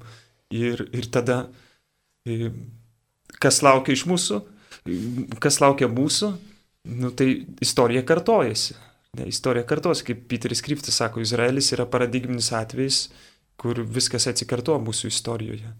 Ir, 0.55 0.87
ir 0.95 1.09
tada, 1.13 1.47
e, 2.27 2.51
kas 3.43 3.61
laukia 3.67 3.97
iš 3.97 4.07
mūsų, 4.09 4.41
kas 5.43 5.61
laukia 5.61 5.91
mūsų, 5.93 6.33
nu, 7.03 7.13
tai 7.19 7.31
istorija 7.65 8.05
kartojasi. 8.07 8.79
Ne, 9.17 9.29
istorija 9.33 9.67
kartojasi, 9.69 10.07
kaip 10.11 10.27
Peteris 10.31 10.63
Kryptis 10.65 10.99
sako, 11.01 11.23
Izraelis 11.25 11.73
yra 11.75 11.87
paradigminis 11.89 12.53
atvejis, 12.57 13.07
kur 13.61 13.81
viskas 13.81 14.29
atsikartoja 14.31 14.81
mūsų 14.85 15.11
istorijoje. 15.13 15.71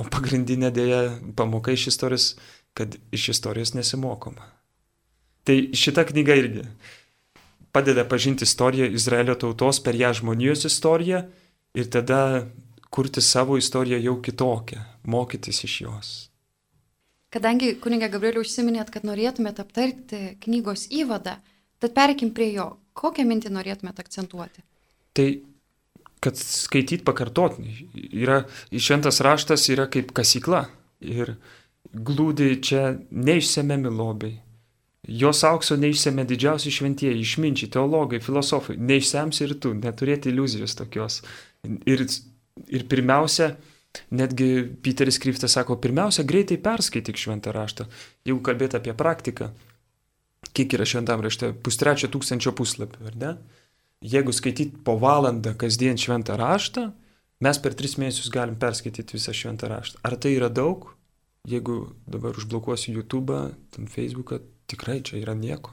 O 0.00 0.06
pagrindinė 0.08 0.70
dėja 0.72 1.02
pamoka 1.36 1.74
iš 1.76 1.90
istorijos, 1.92 2.32
kad 2.76 2.96
iš 3.12 3.30
istorijos 3.34 3.74
nesimokoma. 3.76 4.48
Tai 5.44 5.56
šita 5.76 6.06
knyga 6.08 6.36
irgi 6.36 6.64
padeda 7.72 8.04
pažinti 8.04 8.44
istoriją 8.44 8.90
Izraelio 8.90 9.34
tautos 9.34 9.80
per 9.82 9.94
ją 9.94 10.12
žmonijos 10.14 10.64
istoriją 10.64 11.22
ir 11.74 11.90
tada 11.90 12.46
kurti 12.90 13.22
savo 13.22 13.56
istoriją 13.56 14.00
jau 14.02 14.16
kitokią, 14.22 14.82
mokytis 15.04 15.64
iš 15.64 15.80
jos. 15.80 16.10
Kadangi 17.30 17.76
kunigė 17.78 18.08
Gabrieliu 18.10 18.42
užsiminėt, 18.42 18.90
kad 18.90 19.06
norėtumėt 19.06 19.60
aptarti 19.62 20.34
knygos 20.42 20.88
įvadą, 20.90 21.36
tad 21.78 21.94
perkim 21.94 22.34
prie 22.34 22.50
jo. 22.56 22.72
Kokią 22.98 23.22
mintį 23.28 23.52
norėtumėt 23.54 24.02
akcentuoti? 24.02 24.64
Tai, 25.14 25.28
kad 26.20 26.36
skaityt 26.36 27.06
pakartotinai. 27.06 27.86
Yra, 28.10 28.42
šventas 28.74 29.22
raštas 29.22 29.68
yra 29.70 29.86
kaip 29.92 30.10
kasykla 30.16 30.64
ir 31.06 31.36
glūdi 31.94 32.56
čia 32.66 32.96
neišsemiami 33.14 33.94
lobiai 33.94 34.40
Jos 35.08 35.40
aukso 35.48 35.78
neišsėmė 35.80 36.26
didžiausi 36.28 36.72
šventieji, 36.74 37.22
išminčiai, 37.24 37.70
teologai, 37.72 38.20
filosofai. 38.20 38.76
Neišsems 38.76 39.40
ir 39.46 39.54
tu, 39.62 39.72
neturėti 39.74 40.28
iliuzijos 40.28 40.76
tokios. 40.76 41.22
Ir, 41.88 42.04
ir 42.68 42.84
pirmiausia, 42.90 43.54
netgi 44.12 44.50
Peteris 44.84 45.18
Kryftas 45.22 45.56
sako, 45.56 45.78
pirmiausia, 45.80 46.26
greitai 46.28 46.60
perskaityk 46.60 47.16
šventą 47.18 47.54
raštą. 47.56 47.88
Jeigu 48.28 48.44
kalbėt 48.44 48.76
apie 48.76 48.92
praktiką, 48.96 49.48
kiek 50.52 50.76
yra 50.76 50.86
šventam 50.88 51.24
rašte, 51.24 51.54
pustrečio 51.64 52.12
tūkstančio 52.12 52.52
puslapių, 52.56 53.08
ar 53.08 53.18
ne? 53.24 53.32
jeigu 54.00 54.32
skaityti 54.32 54.80
po 54.84 54.96
valandą 54.96 55.52
kasdien 55.60 55.98
šventą 56.00 56.36
raštą, 56.40 56.86
mes 57.44 57.58
per 57.60 57.76
tris 57.76 57.98
mėnesius 58.00 58.32
galim 58.32 58.56
perskaityti 58.60 59.16
visą 59.16 59.34
šventą 59.36 59.68
raštą. 59.68 60.00
Ar 60.04 60.16
tai 60.16 60.32
yra 60.36 60.48
daug? 60.48 60.88
Jeigu 61.48 61.94
dabar 62.06 62.36
užblokuosiu 62.36 62.94
YouTube, 62.94 63.36
ten 63.70 63.86
Facebooką, 63.88 64.40
tikrai 64.68 65.00
čia 65.02 65.20
yra 65.22 65.34
nieko. 65.34 65.72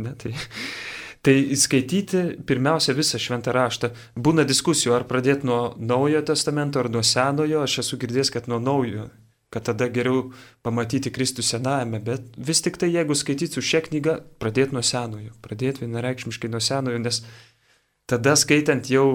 Ne, 0.00 0.14
tai, 0.18 0.32
tai 1.24 1.34
skaityti 1.56 2.22
pirmiausia 2.46 2.96
visą 2.96 3.20
šventą 3.20 3.52
raštą. 3.54 3.92
Būna 4.16 4.46
diskusijų, 4.48 4.94
ar 4.96 5.04
pradėti 5.10 5.46
nuo 5.46 5.74
naujojo 5.78 6.24
testamento, 6.32 6.80
ar 6.80 6.90
nuo 6.90 7.04
senojo. 7.04 7.62
Aš 7.66 7.82
esu 7.84 8.00
girdėjęs, 8.00 8.32
kad 8.34 8.50
nuo 8.50 8.62
naujojo 8.62 9.10
kad 9.54 9.68
tada 9.68 9.86
geriau 9.86 10.32
pamatyti 10.66 11.12
Kristų 11.14 11.44
senajame, 11.46 12.00
bet 12.02 12.32
vis 12.34 12.58
tik 12.64 12.74
tai 12.80 12.88
jeigu 12.90 13.14
skaitysiu 13.14 13.62
šią 13.62 13.84
knygą, 13.84 14.16
pradėti 14.42 14.74
nuo 14.74 14.82
senojo, 14.82 15.30
pradėti 15.46 15.84
vienareikšmiškai 15.84 16.50
nuo 16.50 16.58
senojo, 16.58 16.98
nes 16.98 17.20
tada 18.10 18.34
skaitant 18.34 18.90
jau 18.90 19.06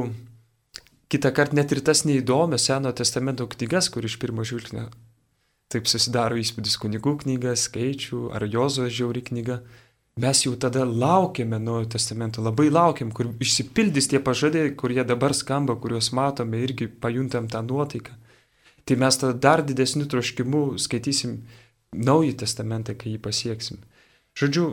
kitą 1.11 1.33
kartą 1.35 1.59
net 1.59 1.75
ir 1.75 1.83
tas 1.83 2.05
neįdomias 2.07 2.69
Senojo 2.69 2.95
testamento 3.01 3.49
knygas, 3.51 3.91
kur 3.91 4.07
iš 4.07 4.15
pirmo 4.21 4.47
žvilgsnio 4.47 4.87
taip 5.69 5.89
susidaro 5.89 6.37
įspūdis 6.41 6.79
kunigų 6.81 7.19
knyga, 7.23 7.53
skaičių 7.57 8.29
ar 8.33 8.45
Jozo 8.49 8.87
žiauri 8.89 9.21
knyga, 9.27 9.59
mes 10.19 10.41
jau 10.43 10.55
tada 10.59 10.85
laukiame 10.85 11.59
Naujojo 11.61 11.91
testamento, 11.93 12.41
labai 12.41 12.69
laukiam, 12.73 13.11
kur 13.13 13.29
išsipildys 13.39 14.09
tie 14.09 14.19
pažadai, 14.19 14.71
kurie 14.75 15.03
dabar 15.05 15.35
skamba, 15.37 15.77
kuriuos 15.77 16.11
matome 16.17 16.63
irgi 16.65 16.89
pajuntam 16.89 17.47
tą 17.51 17.61
nuotaiką. 17.67 18.17
Tai 18.85 18.97
mes 18.97 19.21
tada 19.21 19.37
dar 19.37 19.63
didesniu 19.65 20.09
troškimu 20.09 20.79
skaitysim 20.81 21.43
Naująjį 21.93 22.35
testamentą, 22.41 22.93
kai 22.97 23.15
jį 23.15 23.21
pasieksim. 23.21 23.79
Žodžiu, 24.37 24.65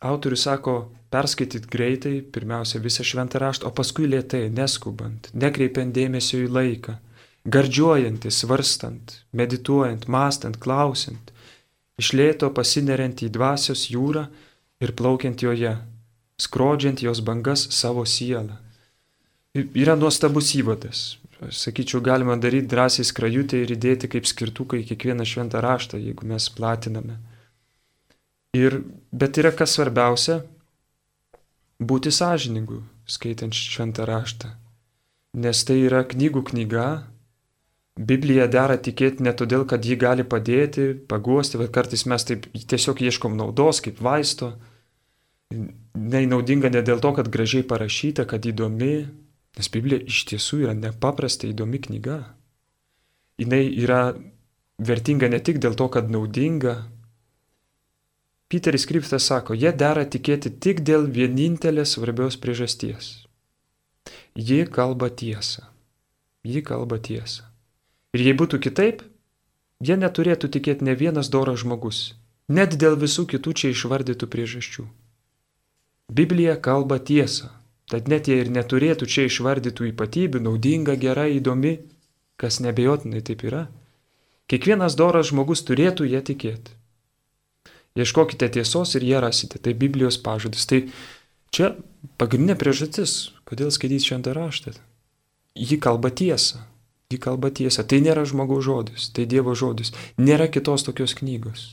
autorius 0.00 0.46
sako, 0.46 0.76
perskaityti 1.12 1.68
greitai, 1.72 2.14
pirmiausia 2.20 2.80
visą 2.84 3.04
šventą 3.04 3.40
raštą, 3.40 3.68
o 3.68 3.74
paskui 3.76 4.08
lietai, 4.08 4.46
neskubant, 4.52 5.28
nekreipiant 5.36 5.94
dėmesio 5.96 6.42
į 6.44 6.48
laiką, 6.52 6.96
gardžiuojant, 7.46 8.26
svarstant, 8.30 9.20
medituojant, 9.32 10.08
mastant, 10.10 10.58
klausant, 10.58 11.32
iš 12.00 12.12
lėto 12.18 12.50
pasineriant 12.52 13.22
į 13.22 13.30
dvasios 13.32 13.86
jūrą 13.92 14.26
ir 14.82 14.92
plaukiant 14.98 15.42
joje, 15.42 15.76
skrodžiant 16.42 17.02
jos 17.02 17.22
bangas 17.24 17.68
savo 17.72 18.04
sielą. 18.04 18.58
Yra 19.56 19.94
nuostabus 19.96 20.52
įvadas. 20.58 21.16
Sakyčiau, 21.52 22.00
galima 22.00 22.36
daryti 22.40 22.68
drąsiai 22.72 23.04
skrajutę 23.04 23.60
ir 23.60 23.72
įdėti 23.74 24.08
kaip 24.08 24.28
skirtukai 24.28 24.82
kiekvieną 24.88 25.24
šventą 25.28 25.60
raštą, 25.64 26.00
jeigu 26.00 26.28
mes 26.28 26.48
platiname. 26.52 27.18
Ir, 28.56 28.80
bet 29.12 29.36
yra 29.36 29.52
kas 29.52 29.76
svarbiausia- 29.76 30.42
būti 31.88 32.12
sąžiningu, 32.12 32.82
skaitant 33.06 33.52
šventą 33.52 34.06
raštą. 34.08 34.54
Nes 35.36 35.64
tai 35.64 35.76
yra 35.84 36.04
knygų 36.04 36.42
knyga. 36.52 37.04
Biblija 37.96 38.44
dera 38.52 38.76
tikėti 38.76 39.24
ne 39.24 39.32
todėl, 39.32 39.64
kad 39.64 39.84
ji 39.84 39.96
gali 39.96 40.24
padėti, 40.24 40.90
paguosti, 41.08 41.56
bet 41.56 41.72
kartais 41.72 42.04
mes 42.04 42.26
taip 42.28 42.44
tiesiog 42.52 43.00
ieškom 43.00 43.38
naudos 43.38 43.80
kaip 43.84 44.02
vaisto. 44.04 44.52
Neinaudinga 45.96 46.68
ne 46.74 46.82
dėl 46.84 47.00
to, 47.00 47.14
kad 47.16 47.30
gražiai 47.32 47.64
parašyta, 47.64 48.26
kad 48.28 48.44
įdomi, 48.44 49.06
nes 49.56 49.72
Biblija 49.72 50.04
iš 50.04 50.26
tiesų 50.32 50.66
yra 50.66 50.74
nepaprastai 50.76 51.54
įdomi 51.54 51.80
knyga. 51.88 52.18
Jis 53.40 53.72
yra 53.80 54.02
vertinga 54.76 55.32
ne 55.32 55.40
tik 55.40 55.62
dėl 55.64 55.76
to, 55.78 55.88
kad 55.92 56.12
naudinga, 56.12 56.76
Piteris 58.48 58.86
Kryptas 58.86 59.24
sako, 59.26 59.56
jie 59.58 59.72
dera 59.74 60.04
tikėti 60.06 60.52
tik 60.62 60.84
dėl 60.86 61.08
vienintelės 61.10 61.96
svarbios 61.96 62.36
priežasties. 62.38 63.26
Ji 64.38 64.60
kalba 64.70 65.08
tiesą. 65.10 65.64
Ji 66.46 66.62
kalba 66.62 67.00
tiesą. 67.02 67.55
Ir 68.16 68.22
jei 68.24 68.36
būtų 68.40 68.60
kitaip, 68.64 69.02
jie 69.84 69.96
neturėtų 70.00 70.48
tikėti 70.56 70.86
ne 70.88 70.94
vienas 70.96 71.28
doras 71.32 71.60
žmogus, 71.60 72.14
net 72.48 72.78
dėl 72.80 72.96
visų 72.96 73.26
kitų 73.32 73.52
čia 73.60 73.72
išvardytų 73.74 74.28
priežasčių. 74.32 74.86
Biblija 76.16 76.54
kalba 76.62 76.96
tiesą, 77.02 77.50
tad 77.92 78.08
net 78.08 78.30
jei 78.30 78.40
ir 78.44 78.52
neturėtų 78.54 79.10
čia 79.10 79.26
išvardytų 79.28 79.90
ypatybių, 79.90 80.40
naudinga, 80.48 80.96
gera, 80.96 81.26
įdomi, 81.28 81.74
kas 82.40 82.62
nebejotinai 82.64 83.20
taip 83.26 83.44
yra, 83.44 83.66
kiekvienas 84.48 84.96
doras 84.96 85.28
žmogus 85.32 85.66
turėtų 85.68 86.08
ją 86.08 86.22
tikėti. 86.24 86.72
Ieškokite 87.96 88.48
tiesos 88.52 88.94
ir 88.94 89.04
ją 89.08 89.20
rasite. 89.24 89.58
Tai 89.58 89.72
Biblijos 89.72 90.18
pažadas. 90.20 90.66
Tai 90.68 90.82
čia 91.48 91.72
pagrindinė 92.20 92.58
priežastis, 92.60 93.32
kodėl 93.48 93.72
skaityti 93.72 94.10
šventą 94.10 94.36
raštą. 94.36 94.74
Ji 95.56 95.78
kalba 95.80 96.12
tiesą. 96.12 96.60
Ji 97.10 97.20
kalba 97.22 97.52
tiesą. 97.54 97.84
Tai 97.86 98.00
nėra 98.02 98.24
žmogaus 98.26 98.64
žodis, 98.66 99.10
tai 99.14 99.28
Dievo 99.30 99.54
žodis. 99.54 99.92
Nėra 100.18 100.50
kitos 100.50 100.82
tokios 100.86 101.14
knygos. 101.14 101.68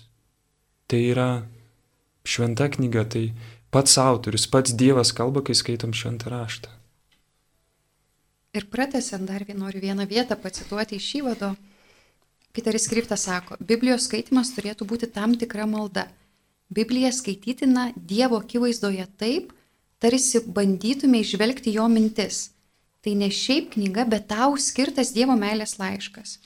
Tai 0.86 1.02
yra 1.02 1.30
šventa 2.24 2.70
knyga, 2.70 3.08
tai 3.10 3.26
pats 3.74 3.98
autorius, 3.98 4.46
pats 4.48 4.76
Dievas 4.78 5.12
kalba, 5.16 5.42
kai 5.42 5.58
skaitom 5.58 5.96
šventą 5.98 6.30
raštą. 6.30 6.70
Ir 8.54 8.68
pratęsiant 8.70 9.26
dar 9.26 9.42
noriu 9.58 9.82
vieną 9.82 10.06
vietą 10.06 10.38
pacituoti 10.38 11.02
iš 11.02 11.08
įvado. 11.18 11.56
Piteris 12.54 12.86
Kriptas 12.86 13.26
sako, 13.26 13.58
Biblijos 13.58 14.06
skaitimas 14.06 14.54
turėtų 14.54 14.86
būti 14.86 15.10
tam 15.10 15.34
tikra 15.34 15.66
malda. 15.66 16.06
Biblija 16.70 17.10
skaitytina 17.10 17.92
Dievo 17.98 18.38
akivaizdoje 18.38 19.08
taip, 19.18 19.50
tarsi 19.98 20.44
bandytume 20.46 21.24
išvelgti 21.26 21.74
jo 21.74 21.88
mintis. 21.90 22.53
Tai 23.04 23.14
ne 23.20 23.30
šiaip 23.32 23.74
knyga, 23.76 24.06
bet 24.08 24.30
tau 24.32 24.56
skirtas 24.56 25.12
Dievo 25.16 25.36
meilės 25.40 25.76
laiškas. 25.80 26.38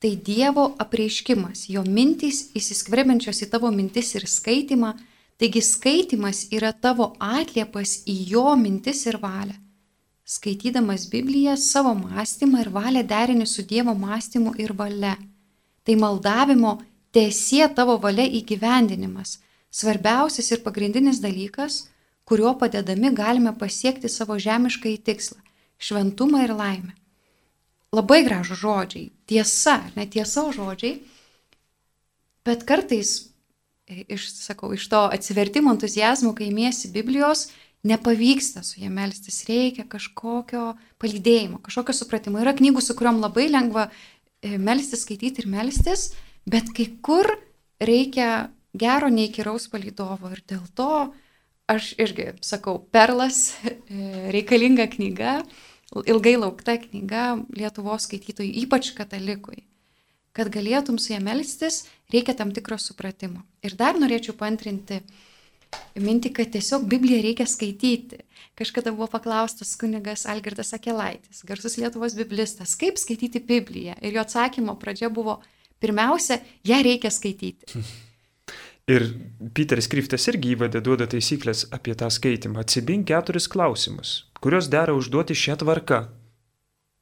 Tai 0.00 0.12
Dievo 0.26 0.68
apreiškimas, 0.80 1.66
jo 1.68 1.82
mintys 1.84 2.44
įsiskverbiančios 2.56 3.42
į 3.44 3.50
tavo 3.52 3.72
mintis 3.74 4.14
ir 4.14 4.28
skaitimą, 4.30 4.94
taigi 5.40 5.62
skaitimas 5.64 6.46
yra 6.54 6.70
tavo 6.72 7.10
atliepas 7.18 7.98
į 8.08 8.16
jo 8.30 8.46
mintis 8.56 9.02
ir 9.10 9.18
valią. 9.20 9.58
Skaitydamas 10.24 11.08
Bibliją 11.10 11.56
savo 11.58 11.96
mąstymą 11.98 12.62
ir 12.62 12.70
valią 12.70 13.02
derini 13.02 13.46
su 13.46 13.66
Dievo 13.66 13.96
mąstymu 13.98 14.54
ir 14.62 14.72
valia 14.78 15.16
tai 15.90 15.96
maldavimo 15.96 16.78
tiesie 17.12 17.66
tavo 17.74 17.96
valia 17.98 18.26
įgyvendinimas. 18.38 19.40
Svarbiausias 19.70 20.50
ir 20.54 20.62
pagrindinis 20.62 21.20
dalykas, 21.22 21.88
kuriuo 22.24 22.54
padedami 22.58 23.10
galime 23.14 23.52
pasiekti 23.58 24.08
savo 24.08 24.38
žemišką 24.38 24.86
į 24.90 24.98
tikslą- 25.08 25.38
šventumą 25.80 26.44
ir 26.44 26.54
laimę. 26.56 26.94
Labai 27.96 28.20
gražų 28.26 28.58
žodžiai, 28.60 29.08
tiesa, 29.26 29.80
netiesa 29.96 30.46
žodžiai, 30.54 31.00
bet 32.46 32.62
kartais, 32.68 33.32
iš, 33.88 34.28
sakau, 34.36 34.70
iš 34.76 34.86
to 34.92 35.02
atsivertimo 35.10 35.72
entuzijazmo, 35.74 36.36
kai 36.38 36.52
mėsi 36.54 36.92
Biblijos, 36.94 37.48
nepavyksta 37.82 38.62
su 38.62 38.78
jie 38.82 38.92
melstis, 38.92 39.40
reikia 39.48 39.88
kažkokio 39.88 40.74
palydėjimo, 41.00 41.58
kažkokio 41.64 41.96
supratimo. 41.96 42.38
Yra 42.44 42.52
knygų, 42.54 42.84
su 42.84 42.94
kuriuom 42.94 43.22
labai 43.24 43.48
lengva 43.50 43.88
E, 44.40 44.56
melstis, 44.56 45.02
skaityti 45.04 45.42
ir 45.42 45.48
melstis, 45.52 46.10
bet 46.48 46.70
kai 46.76 46.86
kur 47.04 47.28
reikia 47.84 48.48
gero 48.72 49.10
neįkyraus 49.12 49.68
palydovo. 49.72 50.30
Ir 50.32 50.40
dėl 50.48 50.62
to 50.76 51.10
aš 51.70 51.92
irgi 52.00 52.30
sakau, 52.44 52.78
perlas 52.92 53.50
e, 53.60 53.76
reikalinga 54.32 54.88
knyga, 54.94 55.40
ilgai 56.06 56.36
laukta 56.38 56.76
knyga 56.78 57.40
Lietuvos 57.56 58.06
skaitytojui, 58.06 58.52
ypač 58.64 58.92
katalikui. 58.96 59.64
Kad 60.36 60.52
galėtum 60.54 60.98
su 61.02 61.10
ją 61.12 61.18
melstis, 61.24 61.84
reikia 62.12 62.36
tam 62.38 62.52
tikro 62.54 62.78
supratimo. 62.78 63.42
Ir 63.66 63.74
dar 63.78 63.98
norėčiau 63.98 64.36
pantrinti 64.38 65.00
mintį, 65.98 66.30
kad 66.36 66.52
tiesiog 66.54 66.86
Bibliją 66.90 67.22
reikia 67.24 67.46
skaityti. 67.50 68.20
Kažkada 68.58 68.92
buvo 68.94 69.08
paklaustas 69.10 69.72
kunigas 69.80 70.26
Algirdas 70.30 70.74
Akelaitis, 70.76 71.42
garsus 71.48 71.78
Lietuvos 71.80 72.14
biblistas, 72.18 72.76
kaip 72.78 73.00
skaityti 73.00 73.42
Bibliją. 73.42 73.96
Ir 74.02 74.14
jo 74.14 74.22
atsakymo 74.22 74.76
pradžia 74.78 75.10
buvo, 75.10 75.40
pirmiausia, 75.82 76.38
ją 76.66 76.78
reikia 76.86 77.10
skaityti. 77.14 77.74
Ir 78.90 79.04
Peteris 79.54 79.86
Kryftas 79.90 80.24
irgi 80.32 80.56
įvadė 80.56 80.80
duoda 80.82 81.06
taisyklės 81.10 81.68
apie 81.76 81.92
tą 81.98 82.08
skaitimą. 82.10 82.64
Atsibink 82.64 83.06
keturis 83.06 83.46
klausimus, 83.50 84.24
kuriuos 84.40 84.70
dera 84.72 84.96
užduoti 84.96 85.36
šią 85.36 85.60
tvarką. 85.62 86.00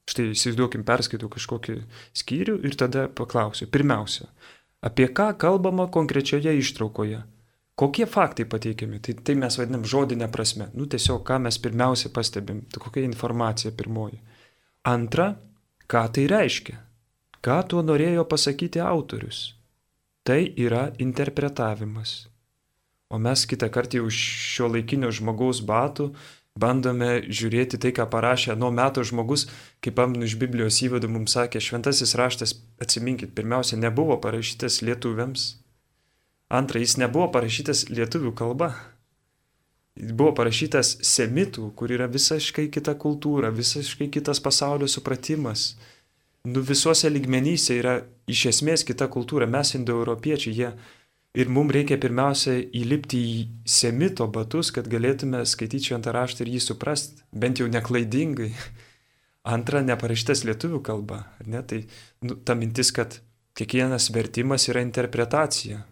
Štai 0.09 0.31
įsivaizduokim, 0.33 0.85
perskaitau 0.89 1.29
kažkokį 1.33 1.81
skyrių 2.17 2.61
ir 2.65 2.77
tada 2.81 3.09
paklausiu. 3.13 3.69
Pirmiausia, 3.69 4.29
apie 4.85 5.09
ką 5.13 5.35
kalbama 5.41 5.89
konkrečioje 5.93 6.55
ištraukoje? 6.61 7.21
Kokie 7.79 8.09
faktai 8.11 8.49
pateikiami? 8.51 8.99
Tai, 8.99 9.15
tai 9.23 9.37
mes 9.39 9.55
vadinam 9.61 9.85
žodinę 9.87 10.27
prasme. 10.35 10.67
Nu 10.75 10.89
tiesiog, 10.91 11.23
ką 11.29 11.37
mes 11.45 11.61
pirmiausia 11.63 12.11
pastebim, 12.11 12.65
tai 12.73 12.83
kokia 12.83 13.05
informacija 13.07 13.71
pirmoji. 13.71 14.19
Antra, 14.89 15.29
ką 15.87 16.03
tai 16.17 16.25
reiškia? 16.33 16.81
Ką 17.45 17.61
tuo 17.71 17.85
norėjo 17.87 18.25
pasakyti 18.27 18.83
autorius? 18.83 19.53
Tai 20.27 20.41
yra 20.59 20.89
interpretavimas. 20.99 22.27
O 23.09 23.21
mes 23.23 23.47
kitą 23.47 23.71
kartą 23.73 24.03
už 24.05 24.17
šio 24.57 24.67
laikinio 24.75 25.13
žmogaus 25.15 25.63
batų 25.65 26.11
bandome 26.59 27.11
žiūrėti 27.29 27.79
tai, 27.81 27.93
ką 27.97 28.09
parašė 28.11 28.57
nuo 28.59 28.71
metų 28.75 29.05
žmogus, 29.11 29.47
kaip 29.85 29.97
paminu 29.99 30.27
iš 30.27 30.37
Biblijos 30.41 30.81
įvadų 30.85 31.11
mums 31.13 31.37
sakė, 31.37 31.63
šventasis 31.63 32.17
raštas, 32.19 32.55
atsiminkit, 32.83 33.35
pirmiausia, 33.37 33.79
nebuvo 33.81 34.19
parašytas 34.23 34.81
lietuviams, 34.87 35.49
antra, 36.49 36.83
jis 36.83 36.99
nebuvo 37.01 37.29
parašytas 37.35 37.87
lietuvių 37.93 38.35
kalba, 38.39 38.73
jis 39.99 40.15
buvo 40.19 40.35
parašytas 40.39 40.97
semitų, 41.07 41.71
kur 41.79 41.95
yra 41.95 42.11
visiškai 42.11 42.69
kita 42.75 42.97
kultūra, 42.99 43.53
visiškai 43.55 44.11
kitas 44.19 44.43
pasaulio 44.43 44.89
supratimas. 44.91 45.73
Nu 46.49 46.63
visuose 46.65 47.11
ligmenyse 47.11 47.75
yra 47.77 47.99
iš 48.31 48.47
esmės 48.53 48.85
kita 48.87 49.09
kultūra, 49.11 49.49
mes 49.51 49.75
indoeuropiečiai, 49.77 50.55
jie 50.55 50.71
Ir 51.37 51.51
mums 51.53 51.75
reikia 51.77 51.99
pirmiausia 52.01 52.55
įlipti 52.73 53.19
į 53.21 53.33
semito 53.69 54.25
batus, 54.33 54.71
kad 54.73 54.87
galėtume 54.89 55.43
skaityti 55.45 55.91
šventą 55.91 56.15
raštą 56.17 56.45
ir 56.45 56.55
jį 56.55 56.63
suprasti, 56.65 57.21
bent 57.33 57.61
jau 57.61 57.69
neklaidingai. 57.69 58.49
Antra, 59.55 59.83
neparašytas 59.85 60.47
lietuvių 60.49 60.81
kalba. 60.85 61.27
Ne? 61.45 61.61
Tai 61.69 61.83
nu, 62.25 62.39
ta 62.41 62.57
mintis, 62.57 62.93
kad 62.97 63.21
kiekvienas 63.59 64.09
vertimas 64.15 64.67
yra 64.73 64.81
interpretacija. 64.85 65.83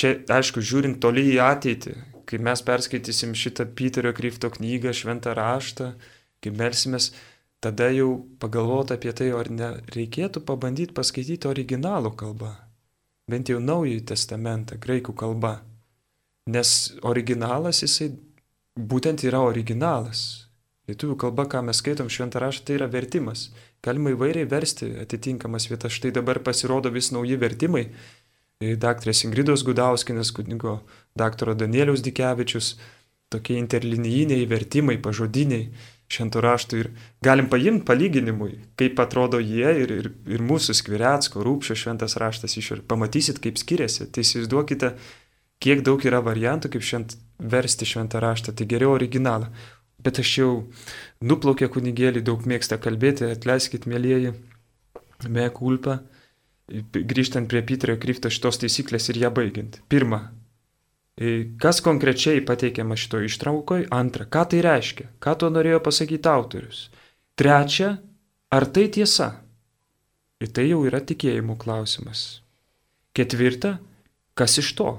Čia, 0.00 0.14
aišku, 0.32 0.64
žiūrint 0.64 0.96
toli 1.04 1.26
į 1.34 1.38
ateitį, 1.44 1.94
kai 2.24 2.40
mes 2.40 2.64
perskaitysim 2.64 3.36
šitą 3.36 3.68
Peterio 3.76 4.14
Kryfto 4.16 4.48
knygą, 4.54 4.96
šventą 4.96 5.36
raštą, 5.36 5.92
kai 6.40 6.56
melsimės, 6.56 7.10
tada 7.60 7.92
jau 7.92 8.14
pagalvoti 8.40 8.96
apie 8.96 9.12
tai, 9.12 9.28
ar 9.36 9.52
nereikėtų 9.52 10.40
pabandyti 10.48 10.96
paskaityti 10.96 11.52
originalų 11.52 12.16
kalbą 12.16 12.54
bent 13.30 13.50
jau 13.50 13.60
Naująjį 13.62 14.04
testamentą, 14.12 14.78
graikų 14.82 15.14
kalba. 15.18 15.60
Nes 16.50 16.92
originalas 17.06 17.82
jisai 17.84 18.10
būtent 18.76 19.22
yra 19.28 19.42
originalas. 19.46 20.48
Lietuvių 20.90 21.14
kalba, 21.20 21.46
ką 21.46 21.62
mes 21.62 21.78
skaitom 21.78 22.10
šventą 22.10 22.40
raštą, 22.42 22.66
tai 22.66 22.78
yra 22.80 22.88
vertimas. 22.90 23.50
Galima 23.82 24.10
įvairiai 24.14 24.48
versti 24.50 24.90
atitinkamas 25.02 25.68
vietas. 25.70 25.94
Štai 25.94 26.10
dabar 26.14 26.42
pasirodo 26.42 26.90
vis 26.90 27.12
nauji 27.14 27.38
vertimai. 27.38 27.84
E, 28.62 28.74
daktarės 28.78 29.22
Ingridos 29.26 29.62
Gudauskinės, 29.66 30.32
kunigo 30.34 30.80
daktaro 31.18 31.54
Danieliaus 31.58 32.02
Dikevičius, 32.02 32.74
tokie 33.32 33.56
interlinijiniai 33.58 34.44
vertimai, 34.50 34.98
pažodiniai 35.02 35.70
šventų 36.12 36.42
raštų 36.44 36.78
ir 36.80 36.90
galim 37.24 37.48
paimti 37.52 37.86
palyginimui, 37.88 38.54
kaip 38.78 39.00
atrodo 39.02 39.40
jie 39.42 39.72
ir, 39.84 39.94
ir, 40.02 40.08
ir 40.28 40.44
mūsų 40.44 40.76
skviretsko, 40.76 41.42
rūpšio 41.46 41.76
šventas 41.78 42.18
raštas 42.20 42.56
iš 42.60 42.70
ir 42.76 42.82
pamatysit, 42.88 43.40
kaip 43.42 43.60
skiriasi. 43.60 44.08
Tai 44.12 44.24
įsivaizduokite, 44.24 44.92
kiek 45.62 45.84
daug 45.86 46.02
yra 46.04 46.22
variantų, 46.24 46.72
kaip 46.74 46.86
švent 46.86 47.16
versti 47.52 47.88
šventą 47.88 48.22
raštą, 48.22 48.54
tai 48.56 48.68
geriau 48.70 48.94
originalą. 48.96 49.50
Bet 50.02 50.18
aš 50.18 50.30
jau 50.40 50.50
nuplaukė 51.22 51.68
kunigėlį, 51.70 52.24
daug 52.26 52.42
mėgsta 52.50 52.78
kalbėti, 52.82 53.28
atleiskit, 53.30 53.86
mėlyjeji, 53.86 54.34
me 55.30 55.46
kulpa, 55.54 56.00
grįžtant 56.68 57.50
prie 57.50 57.62
Piterio 57.66 57.98
Krypto 58.02 58.30
šitos 58.32 58.58
taisyklės 58.62 59.10
ir 59.12 59.20
ją 59.22 59.30
baigiant. 59.34 59.78
Pirma, 59.92 60.24
Kas 61.60 61.82
konkrečiai 61.84 62.40
pateikiama 62.40 62.96
šito 62.96 63.20
ištraukoje? 63.20 63.86
Antra, 63.92 64.24
ką 64.24 64.46
tai 64.48 64.62
reiškia? 64.64 65.10
Ką 65.20 65.34
to 65.38 65.50
norėjo 65.52 65.82
pasakyti 65.84 66.28
autorius? 66.28 66.86
Trečia, 67.36 67.98
ar 68.48 68.66
tai 68.72 68.88
tiesa? 68.88 69.28
Ir 70.40 70.50
tai 70.56 70.70
jau 70.70 70.80
yra 70.88 71.02
tikėjimo 71.04 71.58
klausimas. 71.60 72.40
Ketvirta, 73.12 73.76
kas 74.34 74.56
iš 74.58 74.72
to? 74.78 74.94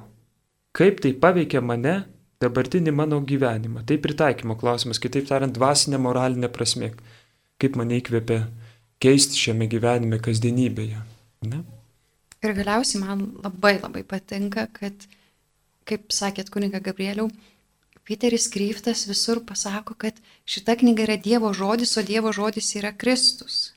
Kaip 0.73 1.01
tai 1.01 1.15
paveikia 1.17 1.63
mane, 1.65 2.03
dabartinį 2.41 2.93
mano 2.93 3.19
gyvenimą? 3.25 3.81
Tai 3.89 3.97
pritaikymo 3.97 4.55
klausimas, 4.61 5.01
kitaip 5.01 5.25
tariant, 5.29 5.53
dvasinė 5.53 5.97
moralinė 6.01 6.49
prasme. 6.53 6.93
Kaip 7.57 7.75
mane 7.79 7.97
įkvėpia 7.99 8.39
keisti 9.03 9.39
šiame 9.39 9.67
gyvenime 9.71 10.21
kasdienybėje. 10.23 11.01
Ne? 11.49 11.63
Ir 12.43 12.55
galiausiai 12.57 13.01
man 13.03 13.27
labai 13.43 13.75
labai 13.81 14.05
patinka, 14.07 14.67
kad 14.77 15.07
kaip 15.85 16.11
sakėt 16.13 16.49
kuniga 16.53 16.79
Gabrieliau, 16.83 17.29
Piteris 18.03 18.49
Kryftas 18.51 19.05
visur 19.07 19.39
pasako, 19.47 19.93
kad 19.95 20.17
šita 20.45 20.75
knyga 20.75 21.05
yra 21.05 21.15
Dievo 21.17 21.53
žodis, 21.55 21.95
o 21.97 22.03
Dievo 22.03 22.33
žodis 22.35 22.75
yra 22.75 22.91
Kristus. 22.91 23.71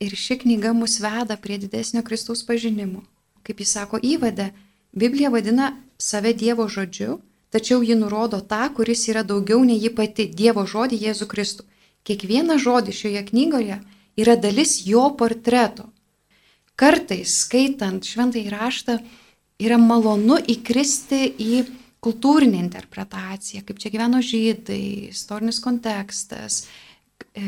Ir 0.00 0.12
ši 0.12 0.36
knyga 0.42 0.74
mus 0.76 0.98
veda 1.00 1.36
prie 1.40 1.56
didesnio 1.58 2.02
Kristaus 2.04 2.44
pažinimo. 2.44 3.06
Kaip 3.42 3.62
jis 3.64 3.72
sako 3.72 3.98
įvade, 4.04 4.50
Biblija 4.92 5.30
vadina 5.32 5.70
save 5.98 6.34
Dievo 6.36 6.68
žodžiu, 6.68 7.20
tačiau 7.50 7.80
ji 7.82 7.96
nurodo 7.96 8.40
tą, 8.40 8.68
kuris 8.76 9.08
yra 9.08 9.24
daugiau 9.24 9.64
nei 9.64 9.80
ji 9.80 9.94
pati- 9.96 10.28
Dievo 10.40 10.66
žodį 10.68 11.00
Jėzų 11.06 11.26
Kristų. 11.32 11.64
Kiekvienas 12.04 12.60
žodis 12.60 13.00
šioje 13.00 13.24
knygoje 13.30 13.80
yra 14.16 14.36
dalis 14.36 14.86
jo 14.86 15.08
portreto. 15.16 15.88
Kartais, 16.76 17.32
skaitant 17.44 18.04
šventąjį 18.04 18.50
raštą, 18.52 19.00
yra 19.58 19.78
malonu 19.80 20.38
įkristi 20.38 21.24
į 21.38 21.64
kultūrinę 22.04 22.60
interpretaciją, 22.62 23.64
kaip 23.66 23.80
čia 23.82 23.90
gyveno 23.90 24.20
žydai, 24.22 25.10
istorinis 25.10 25.58
kontekstas, 25.62 26.62
e, 27.34 27.42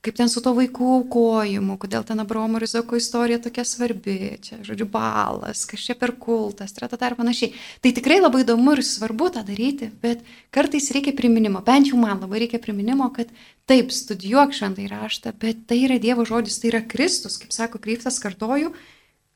kaip 0.00 0.16
ten 0.16 0.30
su 0.32 0.40
to 0.40 0.54
vaikų 0.56 0.86
aukojimu, 0.94 1.76
kodėl 1.80 2.06
ten 2.08 2.22
Abraomo 2.22 2.56
ir 2.56 2.64
Izoko 2.64 2.96
istorija 2.96 3.36
tokia 3.44 3.66
svarbi, 3.68 4.38
čia, 4.40 4.62
žodžiu, 4.64 4.86
balas, 4.88 5.66
kas 5.68 5.84
čia 5.84 5.96
per 6.00 6.14
kultas, 6.16 6.72
tratata 6.72 7.10
ir 7.10 7.18
panašiai. 7.18 7.52
Tai 7.84 7.92
tikrai 7.98 8.16
labai 8.22 8.40
įdomu 8.46 8.78
ir 8.78 8.82
svarbu 8.86 9.28
tą 9.34 9.44
daryti, 9.44 9.90
bet 10.00 10.24
kartais 10.56 10.88
reikia 10.96 11.12
priminimo, 11.16 11.60
bent 11.66 11.92
jau 11.92 12.00
man 12.00 12.24
labai 12.24 12.46
reikia 12.46 12.62
priminimo, 12.64 13.10
kad 13.12 13.28
taip, 13.68 13.92
studijuok 13.92 14.56
šventai 14.56 14.88
raštą, 14.88 15.34
bet 15.36 15.66
tai 15.68 15.82
yra 15.84 16.00
Dievo 16.00 16.24
žodis, 16.24 16.56
tai 16.62 16.72
yra 16.72 16.80
Kristus, 16.80 17.36
kaip 17.42 17.52
sako 17.52 17.82
Kryptas, 17.84 18.22
kartoju, 18.24 18.72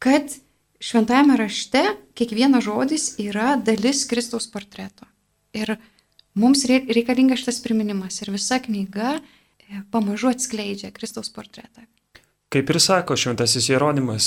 kad 0.00 0.32
šventajame 0.80 1.36
rašte 1.36 1.82
kiekvienas 2.14 2.64
žodis 2.64 3.08
yra 3.22 3.54
dalis 3.56 4.04
Kristaus 4.10 4.46
portreto. 4.50 5.06
Ir 5.54 5.76
mums 6.34 6.64
reikalingas 6.68 7.42
šitas 7.42 7.62
priminimas 7.62 8.20
ir 8.22 8.32
visa 8.34 8.58
knyga 8.62 9.18
e, 9.18 9.82
pamažu 9.90 10.32
atskleidžia 10.32 10.90
Kristaus 10.94 11.30
portretą. 11.32 11.86
Kaip 12.54 12.70
ir 12.70 12.78
sako 12.80 13.16
šventasis 13.18 13.66
Jeronimas, 13.68 14.26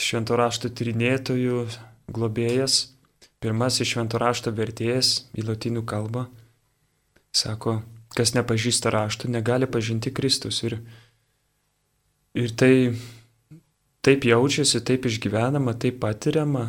švento 0.00 0.36
rašto 0.36 0.70
tyrinėtojų 0.72 1.66
globėjas, 2.08 2.96
pirmasis 3.44 3.90
švento 3.90 4.20
rašto 4.20 4.52
vertėjas 4.56 5.26
į 5.36 5.44
latinų 5.44 5.82
kalbą, 5.88 6.26
sako, 7.36 7.82
kas 8.16 8.32
nepažįsta 8.36 8.92
rašto, 8.94 9.28
negali 9.28 9.68
pažinti 9.68 10.12
Kristus. 10.14 10.62
Ir, 10.64 10.78
ir 12.32 12.54
tai 12.56 12.72
taip 14.06 14.26
jaučiasi, 14.26 14.82
taip 14.86 15.06
išgyvenama, 15.08 15.74
taip 15.82 15.98
patiriama, 16.02 16.66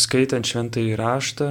skaitant 0.00 0.48
šventąjį 0.48 0.94
raštą, 0.96 1.50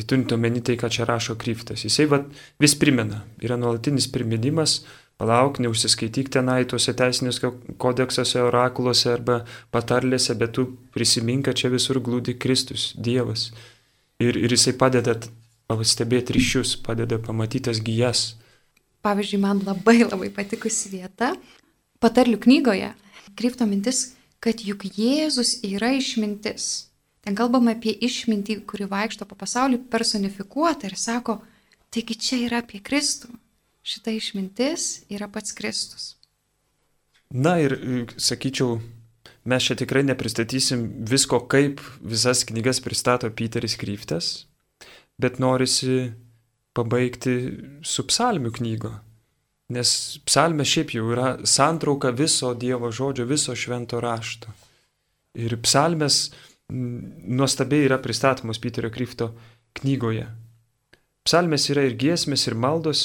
įturint 0.00 0.32
omeny 0.34 0.62
tai, 0.64 0.76
ką 0.80 0.90
čia 0.90 1.06
rašo 1.06 1.36
kryptas. 1.38 1.84
Jisai 1.86 2.08
vat, 2.10 2.26
vis 2.62 2.74
primena, 2.78 3.22
yra 3.44 3.58
nuolatinis 3.60 4.08
priminimas, 4.10 4.80
palauk, 5.20 5.60
neužsiskaityk 5.62 6.30
tenai 6.32 6.64
tuose 6.68 6.94
teisinėse 6.96 7.52
kodeksuose, 7.80 8.40
orakuluose 8.48 9.12
arba 9.12 9.42
patarlėse, 9.74 10.34
bet 10.40 10.56
tu 10.56 10.66
prisimink, 10.94 11.44
kad 11.48 11.60
čia 11.60 11.70
visur 11.72 12.00
glūdi 12.02 12.38
Kristus, 12.40 12.90
Dievas. 12.96 13.50
Ir, 14.20 14.36
ir 14.36 14.52
jisai 14.52 14.74
padeda 14.80 15.14
pastebėti 15.70 16.34
ryšius, 16.34 16.74
padeda 16.82 17.20
pamatytas 17.22 17.82
gyjas. 17.84 18.34
Pavyzdžiui, 19.04 19.40
man 19.40 19.62
labai 19.64 20.00
labai 20.02 20.32
patikusi 20.34 20.90
vieta 20.96 21.34
patarlių 22.00 22.40
knygoje 22.40 22.90
krypto 23.40 23.66
mintis, 23.68 24.10
kad 24.40 24.60
juk 24.64 24.84
Jėzus 24.84 25.58
yra 25.64 25.94
išmintis. 25.96 26.90
Ten 27.24 27.36
kalbama 27.36 27.74
apie 27.76 27.92
išmintį, 27.92 28.62
kuri 28.68 28.88
vaikšto 28.88 29.26
po 29.28 29.36
pasaulį 29.36 29.82
personifikuota 29.92 30.88
ir 30.88 30.96
sako, 30.96 31.40
taigi 31.92 32.16
čia 32.16 32.38
yra 32.46 32.62
apie 32.64 32.80
Kristų. 32.84 33.32
Šita 33.80 34.12
išmintis 34.12 35.06
yra 35.12 35.28
pats 35.32 35.56
Kristus. 35.56 36.14
Na 37.32 37.56
ir 37.62 37.76
sakyčiau, 38.20 38.80
mes 39.48 39.64
čia 39.64 39.76
tikrai 39.78 40.02
nepristatysim 40.08 40.84
visko, 41.08 41.40
kaip 41.48 41.80
visas 42.00 42.42
knygas 42.48 42.82
pristato 42.84 43.30
Peteris 43.30 43.76
Kryftas, 43.80 44.32
bet 45.20 45.38
norisi 45.40 46.10
pabaigti 46.76 47.36
su 47.86 48.04
psalmių 48.08 48.52
knygo. 48.58 48.92
Nes 49.70 50.18
psalmė 50.26 50.66
šiaip 50.66 50.94
jau 50.96 51.06
yra 51.14 51.36
santrauka 51.46 52.10
viso 52.10 52.50
Dievo 52.58 52.90
žodžio, 52.90 53.26
viso 53.30 53.54
švento 53.54 54.00
rašto. 54.02 54.50
Ir 55.38 55.54
psalmės 55.62 56.32
nuostabiai 56.70 57.86
yra 57.86 57.98
pristatomos 58.02 58.58
Piterio 58.58 58.90
Kryfto 58.90 59.30
knygoje. 59.78 60.26
Psalmės 61.26 61.68
yra 61.70 61.84
ir 61.86 61.94
giesmės, 62.00 62.46
ir 62.48 62.56
maldos, 62.58 63.04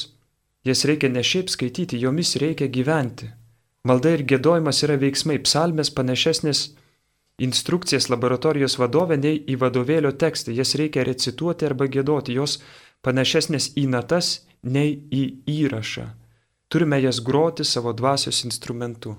jas 0.65 0.85
reikia 0.89 1.11
ne 1.13 1.21
šiaip 1.21 1.51
skaityti, 1.53 1.99
jomis 2.01 2.35
reikia 2.41 2.69
gyventi. 2.71 3.29
Malda 3.85 4.15
ir 4.15 4.25
gėdojimas 4.25 4.81
yra 4.87 4.97
veiksmai, 4.97 5.37
psalmės 5.45 5.91
panašesnės 5.93 6.63
instrukcijas 7.45 8.07
laboratorijos 8.09 8.79
vadovė 8.81 9.19
nei 9.21 9.41
į 9.45 9.59
vadovėlio 9.61 10.15
tekstą, 10.17 10.55
jas 10.55 10.73
reikia 10.79 11.05
recituoti 11.05 11.67
arba 11.67 11.85
gėdoti, 11.91 12.33
jos 12.33 12.57
panašesnės 13.05 13.75
į 13.77 13.85
natas 13.91 14.39
nei 14.63 14.95
į 15.13 15.25
įrašą. 15.59 16.07
Turime 16.67 17.01
jas 17.01 17.21
groti 17.23 17.63
savo 17.63 17.93
dvasios 17.93 18.43
instrumentu. 18.47 19.15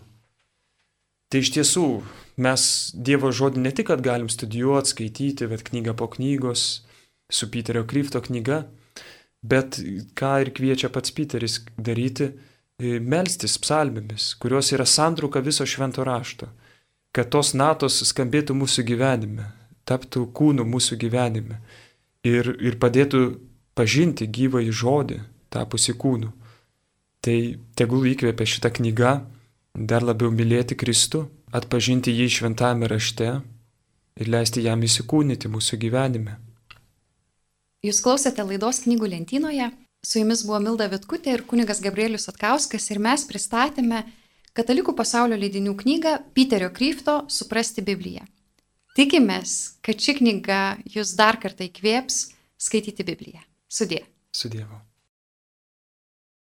Tai 1.30 1.42
iš 1.42 1.52
tiesų 1.56 1.86
mes 2.42 2.64
Dievo 2.94 3.32
žodį 3.34 3.62
ne 3.62 3.72
tik, 3.74 3.88
kad 3.90 4.02
galim 4.02 4.28
studijuoti, 4.30 4.92
skaityti, 4.92 5.48
bet 5.50 5.64
knygą 5.66 5.94
po 5.98 6.08
knygos, 6.10 6.66
su 7.30 7.48
Piterio 7.50 7.84
Kryfto 7.86 8.20
knyga, 8.22 8.64
bet 9.42 9.80
ką 10.18 10.32
ir 10.44 10.52
kviečia 10.54 10.90
pats 10.94 11.14
Piteris 11.14 11.58
daryti, 11.78 12.30
e, 12.78 12.98
melstis 13.00 13.56
psalmėmis, 13.62 14.34
kurios 14.42 14.70
yra 14.74 14.86
santruka 14.86 15.42
viso 15.42 15.66
švento 15.66 16.04
rašto, 16.06 16.48
kad 17.14 17.30
tos 17.34 17.54
natos 17.54 18.02
skambėtų 18.10 18.54
mūsų 18.54 18.86
gyvenime, 18.86 19.50
taptų 19.88 20.26
kūnų 20.36 20.66
mūsų 20.66 20.98
gyvenime 21.00 21.60
ir, 22.26 22.54
ir 22.60 22.78
padėtų 22.82 23.22
pažinti 23.76 24.26
gyvą 24.26 24.62
į 24.66 24.74
žodį, 24.74 25.20
tapusi 25.52 25.94
kūnu. 25.96 26.32
Tai 27.26 27.38
tegul 27.74 28.06
įkvėpia 28.12 28.46
šitą 28.46 28.70
knygą 28.76 29.16
dar 29.74 30.04
labiau 30.06 30.30
mylėti 30.30 30.76
Kristų, 30.78 31.24
atpažinti 31.50 32.14
jį 32.14 32.28
šventame 32.38 32.86
rašte 32.86 33.32
ir 34.16 34.30
leisti 34.30 34.62
jam 34.62 34.84
įsikūnyti 34.86 35.50
mūsų 35.50 35.80
gyvenime. 35.82 36.36
Jūs 37.82 37.98
klausėte 38.04 38.46
laidos 38.46 38.84
knygų 38.86 39.10
lentynoje, 39.10 39.72
su 40.06 40.22
jumis 40.22 40.46
buvo 40.46 40.62
Milda 40.62 40.86
Vitkutė 40.92 41.34
ir 41.34 41.44
kunigas 41.50 41.82
Gabrielius 41.82 42.30
Atkauskas 42.30 42.86
ir 42.94 43.02
mes 43.02 43.26
pristatėme 43.26 44.04
Katalikų 44.56 44.94
pasaulio 44.96 45.36
leidinių 45.36 45.74
knygą 45.82 46.14
Piterio 46.32 46.70
Kryfto 46.72 47.18
Suprasti 47.28 47.84
Bibliją. 47.84 48.22
Tikimės, 48.96 49.76
kad 49.84 50.00
ši 50.00 50.16
knyga 50.22 50.60
jūs 50.88 51.12
dar 51.18 51.36
kartą 51.42 51.66
įkvėps 51.66 52.22
skaityti 52.56 53.04
Bibliją. 53.04 53.42
Sudė. 53.68 54.06
Su 54.32 54.48
Dievu. 54.48 54.85